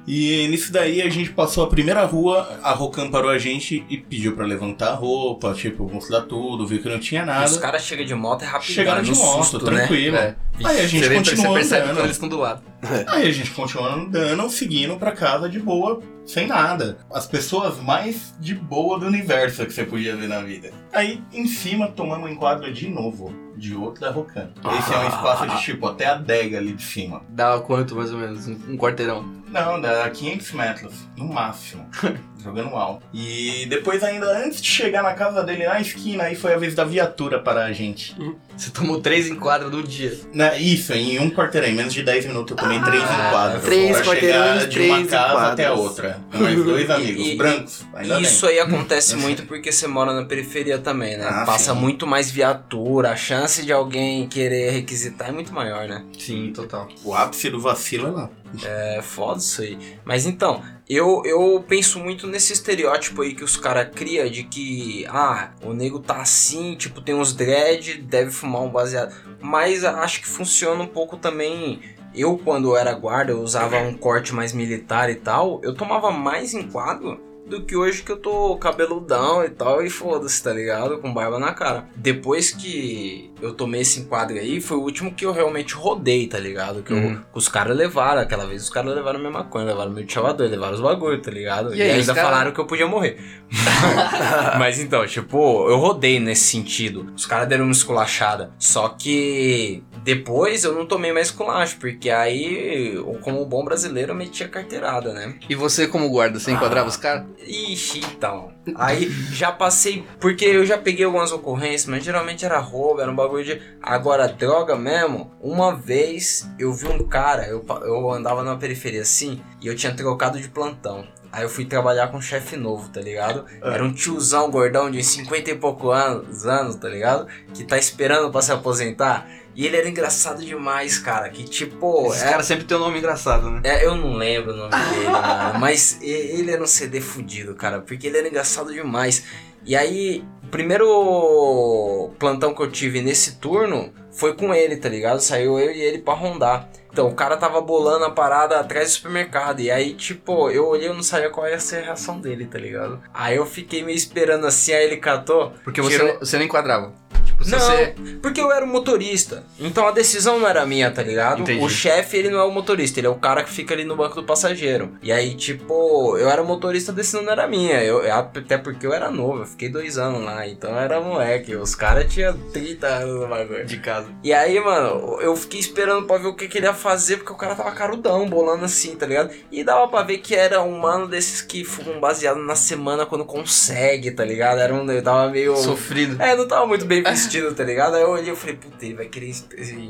E 0.06 0.46
nisso 0.48 0.70
daí 0.70 1.00
a 1.00 1.08
gente 1.08 1.30
passou 1.30 1.64
a 1.64 1.66
primeira 1.66 2.04
rua, 2.04 2.58
a 2.62 2.72
Rocan 2.72 3.10
parou 3.10 3.30
a 3.30 3.38
gente 3.38 3.86
e 3.88 3.96
pediu 3.96 4.36
pra 4.36 4.44
levantar 4.44 4.88
a 4.90 4.94
roupa, 4.94 5.54
tipo, 5.54 5.90
mostrar 5.90 6.20
tudo, 6.22 6.66
viu 6.66 6.82
que 6.82 6.88
não 6.90 6.98
tinha 6.98 7.22
Os 7.22 7.26
nada. 7.26 7.58
caras 7.58 7.82
chegam 7.84 8.04
de 8.04 8.14
moto 8.14 8.42
é 8.42 8.44
rapidão, 8.44 8.74
Chegaram 8.74 9.00
é 9.00 9.02
de 9.02 9.12
moto, 9.14 9.44
susto, 9.44 9.64
né? 9.70 9.78
tranquilo. 9.78 10.16
É. 10.18 10.36
Aí 10.62 10.80
a 10.80 10.86
gente 10.86 11.02
você, 11.04 11.08
vê- 11.08 11.14
continuou 11.14 11.54
você 11.54 11.60
percebe 11.60 11.84
andando. 11.90 12.04
eles 12.04 12.10
estão 12.16 12.28
do 12.28 12.36
lado. 12.38 12.62
Aí 13.06 13.26
a 13.26 13.32
gente 13.32 13.50
continuou 13.52 13.88
andando, 13.90 14.50
seguindo 14.50 14.96
pra 14.98 15.12
casa 15.12 15.48
de 15.48 15.58
boa, 15.58 16.02
sem 16.26 16.46
nada. 16.46 16.98
As 17.10 17.26
pessoas 17.26 17.80
mais 17.82 18.34
de 18.38 18.54
boa 18.54 19.00
do 19.00 19.06
universo 19.06 19.64
que 19.64 19.72
você 19.72 19.84
podia 19.84 20.14
ver 20.14 20.28
na 20.28 20.40
vida. 20.42 20.70
Aí 20.92 21.22
em 21.32 21.46
cima 21.46 21.88
tomamos 21.88 22.28
um 22.28 22.32
enquadro 22.32 22.70
de 22.70 22.88
novo, 22.90 23.32
de 23.56 23.74
outro 23.74 24.00
da 24.00 24.10
Rocan. 24.10 24.50
Esse 24.78 24.92
é 24.92 24.98
um 24.98 25.08
espaço 25.08 25.46
de 25.46 25.62
tipo 25.62 25.86
até 25.86 26.06
a 26.06 26.14
adega 26.14 26.58
ali 26.58 26.72
de 26.72 26.82
cima. 26.82 27.22
Dá 27.28 27.58
quanto, 27.60 27.94
mais 27.96 28.12
ou 28.12 28.18
menos? 28.18 28.46
Um, 28.48 28.58
um 28.70 28.76
quarteirão. 28.76 29.24
Não, 29.48 29.80
dá 29.80 30.08
500 30.10 30.52
metros, 30.52 30.94
no 31.16 31.32
máximo. 31.32 31.86
jogando 32.44 32.68
alto. 32.76 33.02
E 33.12 33.66
depois, 33.68 34.02
ainda 34.04 34.26
antes 34.44 34.60
de 34.60 34.68
chegar 34.68 35.02
na 35.02 35.14
casa 35.14 35.42
dele, 35.42 35.64
na 35.66 35.80
esquina, 35.80 36.24
aí 36.24 36.36
foi 36.36 36.52
a 36.52 36.58
vez 36.58 36.74
da 36.74 36.84
viatura 36.84 37.38
para 37.40 37.64
a 37.64 37.72
gente. 37.72 38.14
Você 38.56 38.70
tomou 38.70 39.00
três 39.00 39.26
enquadros 39.28 39.72
no 39.72 39.82
dia. 39.82 40.16
Na, 40.32 40.54
isso, 40.56 40.92
em 40.92 41.18
um 41.18 41.30
quarteirão, 41.30 41.68
em 41.68 41.74
menos 41.74 41.92
de 41.92 42.02
10 42.02 42.26
minutos 42.26 42.50
eu 42.52 42.56
tomei 42.56 42.78
três 42.80 43.02
enquadros. 43.02 43.62
três 43.64 44.00
pra 44.00 44.14
chegar 44.14 44.66
de 44.68 44.80
uma 44.80 44.96
casa 44.96 45.02
enquadros. 45.02 45.42
até 45.52 45.66
a 45.66 45.72
outra. 45.72 46.20
Mais 46.32 46.62
dois 46.64 46.88
amigos, 46.90 47.26
E- 47.26 47.36
brancos. 47.36 47.84
Ainda 47.94 48.20
Isso 48.20 48.46
bem. 48.46 48.54
aí 48.54 48.60
acontece 48.60 49.16
muito 49.16 49.44
porque 49.46 49.72
você 49.72 49.86
mora 49.88 50.12
na 50.12 50.24
periferia 50.24 50.78
também, 50.78 51.16
né? 51.16 51.26
Ah, 51.28 51.44
Passa 51.44 51.72
sim. 51.74 51.80
muito 51.80 52.06
mais 52.06 52.30
viatura, 52.30 53.10
a 53.10 53.16
chance 53.16 53.64
de 53.64 53.72
alguém 53.72 54.28
querer 54.28 54.70
requisitar 54.70 55.30
é 55.30 55.32
muito 55.32 55.52
maior, 55.52 55.88
né? 55.88 56.04
Sim, 56.18 56.52
total. 56.54 56.88
O 57.02 57.14
ápice 57.14 57.50
do 57.50 57.58
vacilo 57.60 58.06
é 58.08 58.10
lá. 58.10 58.30
É 58.64 59.00
foda 59.02 59.38
isso 59.38 59.62
aí. 59.62 59.78
Mas 60.04 60.26
então, 60.26 60.62
eu, 60.88 61.22
eu 61.24 61.64
penso 61.66 61.98
muito 61.98 62.26
nesse 62.26 62.52
estereótipo 62.52 63.22
aí 63.22 63.34
que 63.34 63.42
os 63.42 63.56
caras 63.56 63.88
criam 63.94 64.28
de 64.28 64.44
que, 64.44 65.06
ah, 65.08 65.50
o 65.62 65.72
nego 65.72 65.98
tá 65.98 66.18
assim, 66.18 66.74
tipo, 66.74 67.00
tem 67.00 67.14
uns 67.14 67.32
dread, 67.32 68.02
deve 68.02 68.30
fumar 68.30 68.62
um 68.62 68.70
baseado. 68.70 69.14
Mas 69.40 69.84
acho 69.84 70.20
que 70.20 70.28
funciona 70.28 70.82
um 70.82 70.86
pouco 70.86 71.16
também. 71.16 71.80
Eu, 72.14 72.38
quando 72.38 72.76
era 72.76 72.92
guarda, 72.92 73.32
eu 73.32 73.40
usava 73.40 73.78
um 73.78 73.94
corte 73.94 74.34
mais 74.34 74.52
militar 74.52 75.10
e 75.10 75.16
tal. 75.16 75.60
Eu 75.64 75.74
tomava 75.74 76.10
mais 76.10 76.54
enquadro 76.54 77.33
do 77.46 77.62
que 77.62 77.76
hoje 77.76 78.02
que 78.02 78.10
eu 78.10 78.16
tô 78.16 78.56
cabeludão 78.56 79.44
e 79.44 79.50
tal, 79.50 79.82
e 79.84 79.90
foda-se, 79.90 80.42
tá 80.42 80.52
ligado? 80.52 80.98
Com 80.98 81.12
barba 81.12 81.38
na 81.38 81.52
cara. 81.52 81.86
Depois 81.94 82.50
que 82.50 83.30
eu 83.42 83.52
tomei 83.52 83.82
esse 83.82 84.00
enquadre 84.00 84.38
aí, 84.38 84.60
foi 84.60 84.76
o 84.78 84.80
último 84.80 85.12
que 85.14 85.26
eu 85.26 85.32
realmente 85.32 85.74
rodei, 85.74 86.26
tá 86.26 86.38
ligado? 86.38 86.82
Que, 86.82 86.92
eu- 86.92 86.96
Uhum. 86.96 87.16
que 87.16 87.22
os 87.38 87.48
caras 87.48 87.76
levaram, 87.76 88.22
aquela 88.22 88.46
vez 88.46 88.62
os 88.62 88.70
caras 88.70 88.94
levaram 88.94 89.18
minha 89.18 89.30
maconha, 89.30 89.66
levaram 89.66 89.90
meu 89.92 90.08
chavador, 90.08 90.48
levaram 90.48 90.74
os 90.74 90.80
bagulho, 90.80 91.20
tá 91.20 91.30
ligado? 91.30 91.74
E 91.74 91.78
E, 91.78 91.82
aí, 91.82 91.90
ainda 91.90 92.14
cara- 92.14 92.28
falaram 92.28 92.52
que 92.52 92.58
eu 92.60 92.64
podia 92.66 92.86
morrer. 92.86 93.18
Mas 94.58 94.78
então, 94.78 95.06
tipo, 95.06 95.68
eu 95.68 95.76
rodei 95.76 96.18
nesse 96.20 96.44
sentido. 96.50 97.12
Os 97.16 97.26
caras 97.26 97.48
deram 97.48 97.64
uma 97.64 97.72
esculachada. 97.72 98.52
Só 98.58 98.88
que 98.88 99.82
depois 100.02 100.64
eu 100.64 100.74
não 100.74 100.86
tomei 100.86 101.12
mais 101.12 101.26
esculacho, 101.28 101.76
porque 101.78 102.10
aí, 102.10 102.98
como 103.22 103.44
bom 103.46 103.64
brasileiro, 103.64 104.12
eu 104.12 104.16
metia 104.16 104.48
carteirada, 104.48 105.12
né? 105.12 105.34
E 105.48 105.54
você, 105.54 105.86
como 105.86 106.08
guarda, 106.08 106.38
você 106.38 106.50
enquadrava 106.52 106.86
Ah. 106.86 106.90
os 106.90 106.96
caras? 106.96 107.24
Ixi, 107.38 107.98
então. 107.98 108.52
Aí 108.76 109.10
já 109.32 109.52
passei, 109.52 110.06
porque 110.20 110.44
eu 110.44 110.64
já 110.64 110.78
peguei 110.78 111.04
algumas 111.04 111.32
ocorrências, 111.32 111.86
mas 111.86 112.04
geralmente 112.04 112.44
era 112.44 112.58
roubo, 112.58 113.00
era 113.00 113.10
um 113.10 113.16
bagulho 113.16 113.44
de. 113.44 113.60
Agora, 113.82 114.28
droga 114.28 114.76
mesmo, 114.76 115.30
uma 115.40 115.74
vez 115.74 116.48
eu 116.58 116.72
vi 116.72 116.86
um 116.88 117.06
cara, 117.06 117.46
eu, 117.46 117.64
eu 117.82 118.10
andava 118.10 118.42
na 118.42 118.56
periferia 118.56 119.02
assim, 119.02 119.42
e 119.60 119.66
eu 119.66 119.76
tinha 119.76 119.94
trocado 119.94 120.40
de 120.40 120.48
plantão. 120.48 121.06
Aí 121.34 121.42
eu 121.42 121.48
fui 121.48 121.64
trabalhar 121.64 122.08
com 122.08 122.18
um 122.18 122.22
chefe 122.22 122.56
novo, 122.56 122.88
tá 122.90 123.00
ligado? 123.00 123.44
Era 123.60 123.82
um 123.82 123.92
tiozão 123.92 124.52
gordão 124.52 124.88
de 124.88 125.02
50 125.02 125.50
e 125.50 125.54
poucos 125.56 125.92
anos, 125.92 126.46
anos, 126.46 126.76
tá 126.76 126.88
ligado? 126.88 127.26
Que 127.52 127.64
tá 127.64 127.76
esperando 127.76 128.30
pra 128.30 128.40
se 128.40 128.52
aposentar. 128.52 129.28
E 129.54 129.66
ele 129.66 129.76
era 129.76 129.88
engraçado 129.88 130.44
demais, 130.44 130.98
cara. 130.98 131.28
Que 131.28 131.44
tipo. 131.44 132.06
Esses 132.08 132.22
é- 132.22 132.30
caras 132.30 132.46
sempre 132.46 132.64
tem 132.64 132.76
um 132.76 132.80
nome 132.80 132.98
engraçado, 132.98 133.50
né? 133.50 133.60
é, 133.64 133.84
eu 133.86 133.94
não 133.94 134.14
lembro 134.14 134.52
o 134.52 134.56
nome 134.56 134.70
dele, 134.70 135.08
mano, 135.10 135.58
mas 135.60 135.98
e- 136.02 136.06
ele 136.10 136.50
era 136.50 136.62
um 136.62 136.66
CD 136.66 137.00
fudido, 137.00 137.54
cara, 137.54 137.80
porque 137.80 138.06
ele 138.08 138.18
era 138.18 138.28
engraçado 138.28 138.72
demais. 138.72 139.24
E 139.66 139.74
aí, 139.74 140.22
o 140.42 140.48
primeiro 140.48 142.10
plantão 142.18 142.54
que 142.54 142.62
eu 142.62 142.70
tive 142.70 143.00
nesse 143.00 143.36
turno 143.38 143.92
foi 144.12 144.34
com 144.34 144.54
ele, 144.54 144.76
tá 144.76 144.88
ligado? 144.88 145.20
Saiu 145.20 145.58
eu 145.58 145.70
e 145.70 145.80
ele 145.80 145.98
pra 145.98 146.14
rondar. 146.14 146.68
Então, 146.92 147.08
o 147.08 147.14
cara 147.14 147.36
tava 147.36 147.60
bolando 147.60 148.04
a 148.04 148.10
parada 148.10 148.60
atrás 148.60 148.88
do 148.90 148.92
supermercado. 148.92 149.60
E 149.60 149.68
aí, 149.70 149.94
tipo, 149.94 150.48
eu 150.50 150.68
olhei, 150.68 150.88
eu 150.88 150.94
não 150.94 151.02
sabia 151.02 151.28
qual 151.30 151.48
ia 151.48 151.58
ser 151.58 151.78
a 151.78 151.86
reação 151.86 152.20
dele, 152.20 152.46
tá 152.46 152.56
ligado? 152.58 153.00
Aí 153.12 153.36
eu 153.36 153.44
fiquei 153.46 153.82
meio 153.82 153.96
esperando 153.96 154.46
assim, 154.46 154.72
aí 154.72 154.84
ele 154.84 154.98
catou. 154.98 155.52
Porque 155.64 155.80
você, 155.82 155.96
tirou- 155.96 156.12
não- 156.12 156.18
você 156.20 156.36
não 156.38 156.44
enquadrava. 156.44 156.92
Tipo, 157.38 157.50
Não, 157.50 157.58
você... 157.58 157.94
porque 158.22 158.40
eu 158.40 158.52
era 158.52 158.64
o 158.64 158.68
motorista. 158.68 159.44
Então 159.58 159.86
a 159.86 159.90
decisão 159.90 160.38
não 160.38 160.48
era 160.48 160.64
minha, 160.66 160.90
tá 160.90 161.02
ligado? 161.02 161.42
Entendi. 161.42 161.64
O 161.64 161.68
chefe, 161.68 162.16
ele 162.16 162.30
não 162.30 162.38
é 162.38 162.44
o 162.44 162.50
motorista, 162.50 163.00
ele 163.00 163.06
é 163.06 163.10
o 163.10 163.16
cara 163.16 163.42
que 163.42 163.50
fica 163.50 163.74
ali 163.74 163.84
no 163.84 163.96
banco 163.96 164.16
do 164.16 164.24
passageiro. 164.24 164.96
E 165.02 165.12
aí, 165.12 165.34
tipo, 165.34 166.16
eu 166.16 166.28
era 166.28 166.42
o 166.42 166.46
motorista, 166.46 166.92
a 166.92 166.94
decisão 166.94 167.22
não 167.22 167.32
era 167.32 167.46
minha. 167.46 167.82
Eu, 167.82 168.02
até 168.12 168.58
porque 168.58 168.86
eu 168.86 168.92
era 168.92 169.10
novo, 169.10 169.40
eu 169.40 169.46
fiquei 169.46 169.68
dois 169.68 169.98
anos 169.98 170.22
lá, 170.24 170.46
então 170.46 170.70
eu 170.70 170.78
era 170.78 171.00
moleque. 171.00 171.54
Os 171.54 171.74
caras 171.74 172.12
tinham 172.12 172.36
30 172.52 172.86
anos 172.86 173.20
no 173.20 173.28
bagulho. 173.28 173.64
De 173.64 173.78
casa. 173.78 174.08
E 174.22 174.32
aí, 174.32 174.58
mano, 174.60 175.18
eu 175.20 175.36
fiquei 175.36 175.60
esperando 175.60 176.06
pra 176.06 176.18
ver 176.18 176.28
o 176.28 176.34
que, 176.34 176.48
que 176.48 176.58
ele 176.58 176.66
ia 176.66 176.74
fazer, 176.74 177.18
porque 177.18 177.32
o 177.32 177.36
cara 177.36 177.54
tava 177.54 177.70
carudão, 177.72 178.28
bolando 178.28 178.64
assim, 178.64 178.94
tá 178.96 179.06
ligado? 179.06 179.30
E 179.50 179.62
dava 179.64 179.88
pra 179.88 180.02
ver 180.02 180.18
que 180.18 180.34
era 180.34 180.62
um 180.62 180.78
mano 180.78 181.06
desses 181.06 181.42
que 181.42 181.64
fumam 181.64 182.00
baseado 182.00 182.38
na 182.38 182.56
semana 182.56 183.06
quando 183.06 183.24
consegue, 183.24 184.10
tá 184.10 184.24
ligado? 184.24 184.60
Era 184.60 184.74
um. 184.74 184.90
Eu 184.90 185.02
tava 185.02 185.28
meio. 185.30 185.56
Sofrido. 185.56 186.20
É, 186.22 186.36
não 186.36 186.46
tava 186.46 186.66
muito 186.66 186.84
bem 186.84 187.02
vestido, 187.24 187.54
tá 187.54 187.64
ligado? 187.64 187.94
Aí 187.96 188.02
eu 188.02 188.10
olhei 188.10 188.32
e 188.32 188.36
falei, 188.36 188.56
puta, 188.56 188.84
ele 188.84 188.94
vai 188.94 189.06
querer 189.06 189.34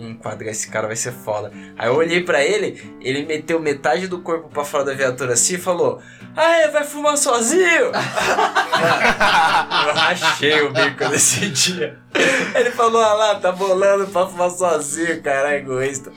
enquadrar 0.01 0.51
esse 0.51 0.69
cara, 0.69 0.87
vai 0.87 0.97
ser 0.97 1.13
foda. 1.13 1.51
Aí 1.77 1.89
eu 1.89 1.95
olhei 1.95 2.23
pra 2.23 2.43
ele, 2.45 2.97
ele 3.01 3.27
meteu 3.27 3.61
metade 3.61 4.07
do 4.07 4.21
corpo 4.21 4.49
pra 4.49 4.65
fora 4.65 4.85
da 4.85 4.95
viatura 4.95 5.35
assim 5.35 5.55
e 5.55 5.59
falou: 5.59 6.01
Ah, 6.37 6.69
vai 6.73 6.85
fumar 6.85 7.17
sozinho? 7.17 7.91
eu 9.87 9.95
rachei 9.95 10.63
o 10.63 10.73
bico 10.73 11.09
nesse 11.09 11.49
dia. 11.51 11.99
Ele 12.55 12.71
falou, 12.71 13.03
ah 13.03 13.13
lá, 13.15 13.35
tá 13.41 13.51
bolando 13.51 14.07
pra 14.07 14.27
fumar 14.27 14.51
sozinho, 14.51 15.21
cara, 15.21 15.53
é 15.55 15.59
egoísta. 15.59 16.13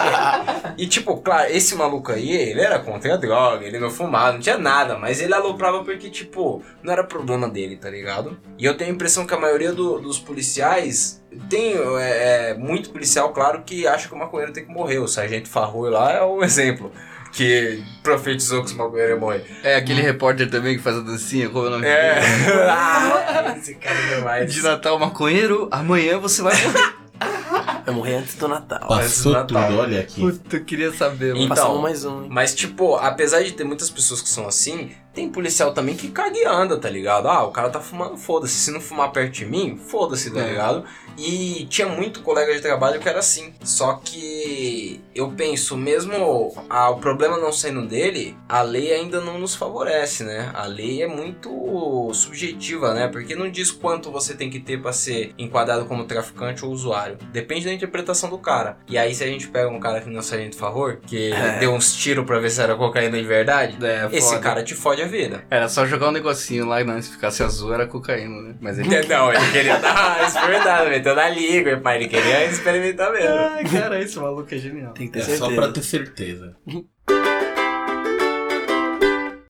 e 0.78 0.86
tipo, 0.86 1.16
claro, 1.18 1.50
esse 1.50 1.74
maluco 1.74 2.10
aí, 2.12 2.30
ele 2.30 2.60
era 2.60 2.78
contra 2.78 3.14
a 3.14 3.16
droga, 3.16 3.64
ele 3.66 3.78
não 3.78 3.90
fumava, 3.90 4.32
não 4.32 4.40
tinha 4.40 4.56
nada, 4.58 4.96
mas 4.96 5.20
ele 5.20 5.34
aloprava 5.34 5.84
porque, 5.84 6.08
tipo, 6.08 6.62
não 6.82 6.92
era 6.92 7.04
problema 7.04 7.48
dele, 7.48 7.76
tá 7.76 7.90
ligado? 7.90 8.36
E 8.58 8.64
eu 8.64 8.76
tenho 8.76 8.90
a 8.90 8.94
impressão 8.94 9.26
que 9.26 9.34
a 9.34 9.38
maioria 9.38 9.72
do- 9.72 9.98
dos 10.00 10.18
policiais. 10.18 11.22
Tem 11.50 11.74
é, 11.98 12.50
é, 12.50 12.54
muito 12.54 12.88
policial, 12.88 13.30
claro, 13.30 13.60
que 13.62 13.86
acha 13.86 14.08
que 14.08 14.14
o 14.14 14.18
maconheiro 14.18 14.54
tem 14.54 14.64
que 14.64 14.72
morrer. 14.72 14.98
O 15.00 15.06
sargento 15.08 15.50
Farrui 15.50 15.90
lá 15.90 16.12
é 16.12 16.24
um 16.24 16.42
exemplo. 16.42 16.90
Que 17.36 17.82
profetizou 18.02 18.60
que 18.62 18.66
os 18.68 18.72
maconheiros 18.72 19.10
iam 19.12 19.20
morrer. 19.20 19.44
É 19.62 19.76
aquele 19.76 20.00
repórter 20.00 20.48
também 20.50 20.76
que 20.76 20.82
faz 20.82 20.96
a 20.96 21.00
dancinha, 21.00 21.48
como 21.50 21.66
é 21.66 21.68
o 21.68 21.70
nome 21.72 21.86
É. 21.86 22.14
dele? 22.20 22.26
Ah, 22.68 23.54
esse 23.58 23.74
cara 23.74 23.98
é 23.98 24.16
demais. 24.16 24.52
De 24.52 24.62
Natal 24.62 24.98
maconheiro, 24.98 25.68
amanhã 25.70 26.18
você 26.18 26.40
vai 26.42 26.54
morrer. 26.62 26.94
Vai 27.84 27.94
morrer 27.94 28.14
antes 28.16 28.34
do 28.34 28.48
Natal. 28.48 28.88
Passou 28.88 29.32
Natal. 29.32 29.68
tudo, 29.68 29.78
olha 29.80 30.00
aqui. 30.00 30.20
Puta, 30.20 30.56
eu 30.56 30.64
queria 30.64 30.92
saber, 30.92 31.32
mano. 31.34 31.44
Então, 31.44 31.56
Passamos 31.56 31.80
mais 31.82 32.04
um, 32.04 32.22
hein? 32.24 32.28
Mas, 32.30 32.54
tipo, 32.54 32.96
apesar 32.96 33.42
de 33.42 33.52
ter 33.52 33.64
muitas 33.64 33.88
pessoas 33.90 34.20
que 34.20 34.28
são 34.28 34.46
assim, 34.48 34.90
tem 35.14 35.28
policial 35.28 35.72
também 35.72 35.94
que 35.94 36.08
caga 36.08 36.36
e 36.36 36.44
anda, 36.44 36.76
tá 36.78 36.90
ligado? 36.90 37.28
Ah, 37.28 37.44
o 37.44 37.50
cara 37.52 37.70
tá 37.70 37.80
fumando, 37.80 38.16
foda-se. 38.16 38.54
Se 38.54 38.70
não 38.72 38.80
fumar 38.80 39.12
perto 39.12 39.32
de 39.32 39.46
mim, 39.46 39.78
foda-se, 39.88 40.30
tá 40.32 40.40
É. 40.40 40.48
ligado? 40.48 40.84
E 41.18 41.66
tinha 41.70 41.88
muito 41.88 42.20
colega 42.20 42.52
de 42.54 42.60
trabalho 42.60 43.00
que 43.00 43.08
era 43.08 43.18
assim. 43.20 43.52
Só 43.62 43.94
que 44.04 45.00
eu 45.14 45.30
penso, 45.30 45.76
mesmo 45.76 46.52
ah, 46.68 46.90
o 46.90 46.98
problema 46.98 47.38
não 47.38 47.52
sendo 47.52 47.86
dele, 47.86 48.36
a 48.48 48.62
lei 48.62 48.92
ainda 48.92 49.20
não 49.20 49.38
nos 49.38 49.54
favorece, 49.54 50.24
né? 50.24 50.50
A 50.54 50.66
lei 50.66 51.02
é 51.02 51.06
muito 51.06 52.10
subjetiva, 52.12 52.92
né? 52.94 53.08
Porque 53.08 53.34
não 53.34 53.50
diz 53.50 53.70
quanto 53.70 54.10
você 54.10 54.34
tem 54.34 54.50
que 54.50 54.60
ter 54.60 54.80
pra 54.80 54.92
ser 54.92 55.32
enquadrado 55.38 55.86
como 55.86 56.04
traficante 56.04 56.64
ou 56.64 56.70
usuário. 56.70 57.18
Depende 57.32 57.64
da 57.64 57.72
interpretação 57.72 58.28
do 58.28 58.38
cara. 58.38 58.76
E 58.88 58.98
aí, 58.98 59.14
se 59.14 59.24
a 59.24 59.26
gente 59.26 59.48
pega 59.48 59.68
um 59.68 59.80
cara 59.80 60.00
que 60.00 60.08
não 60.08 60.16
é 60.16 60.20
o 60.20 60.22
Sargento 60.22 60.56
Favor, 60.56 60.98
que 61.06 61.32
É. 61.32 61.58
deu 61.58 61.72
uns 61.72 61.94
tiros 61.96 62.24
pra 62.26 62.38
ver 62.38 62.50
se 62.50 62.60
era 62.60 62.74
cocaína 62.76 63.16
de 63.18 63.24
verdade, 63.24 63.76
É, 63.84 64.08
esse 64.12 64.38
cara 64.40 64.62
te 64.62 64.74
fode 64.74 65.02
a 65.02 65.06
vida. 65.06 65.44
Era 65.50 65.68
só 65.68 65.86
jogar 65.86 66.08
um 66.08 66.12
negocinho 66.12 66.66
lá 66.66 66.80
e 66.80 66.84
não, 66.84 67.00
se 67.00 67.10
ficasse 67.10 67.42
azul 67.42 67.72
era 67.72 67.86
cocaína, 67.86 68.42
né? 68.42 68.54
Mas 68.60 68.78
ele... 68.78 68.88
Não, 69.06 69.32
ele 69.32 69.52
queria 69.52 69.78
dar 69.78 70.26
experimentado, 70.26 70.88
meteu 71.06 71.14
na 71.14 71.28
língua, 71.28 71.76
pai. 71.78 71.96
Ele 71.98 72.08
queria 72.08 72.44
experimentar 72.46 73.12
mesmo. 73.12 73.28
Ai, 73.36 73.64
cara, 73.64 74.00
esse 74.00 74.18
maluco 74.18 74.52
é 74.52 74.58
genial. 74.58 74.92
Tem 74.92 75.06
que 75.06 75.12
ter 75.14 75.20
É 75.20 75.22
certeza. 75.22 75.44
só 75.46 75.54
pra 75.54 75.68
ter 75.72 75.82
certeza. 75.82 76.56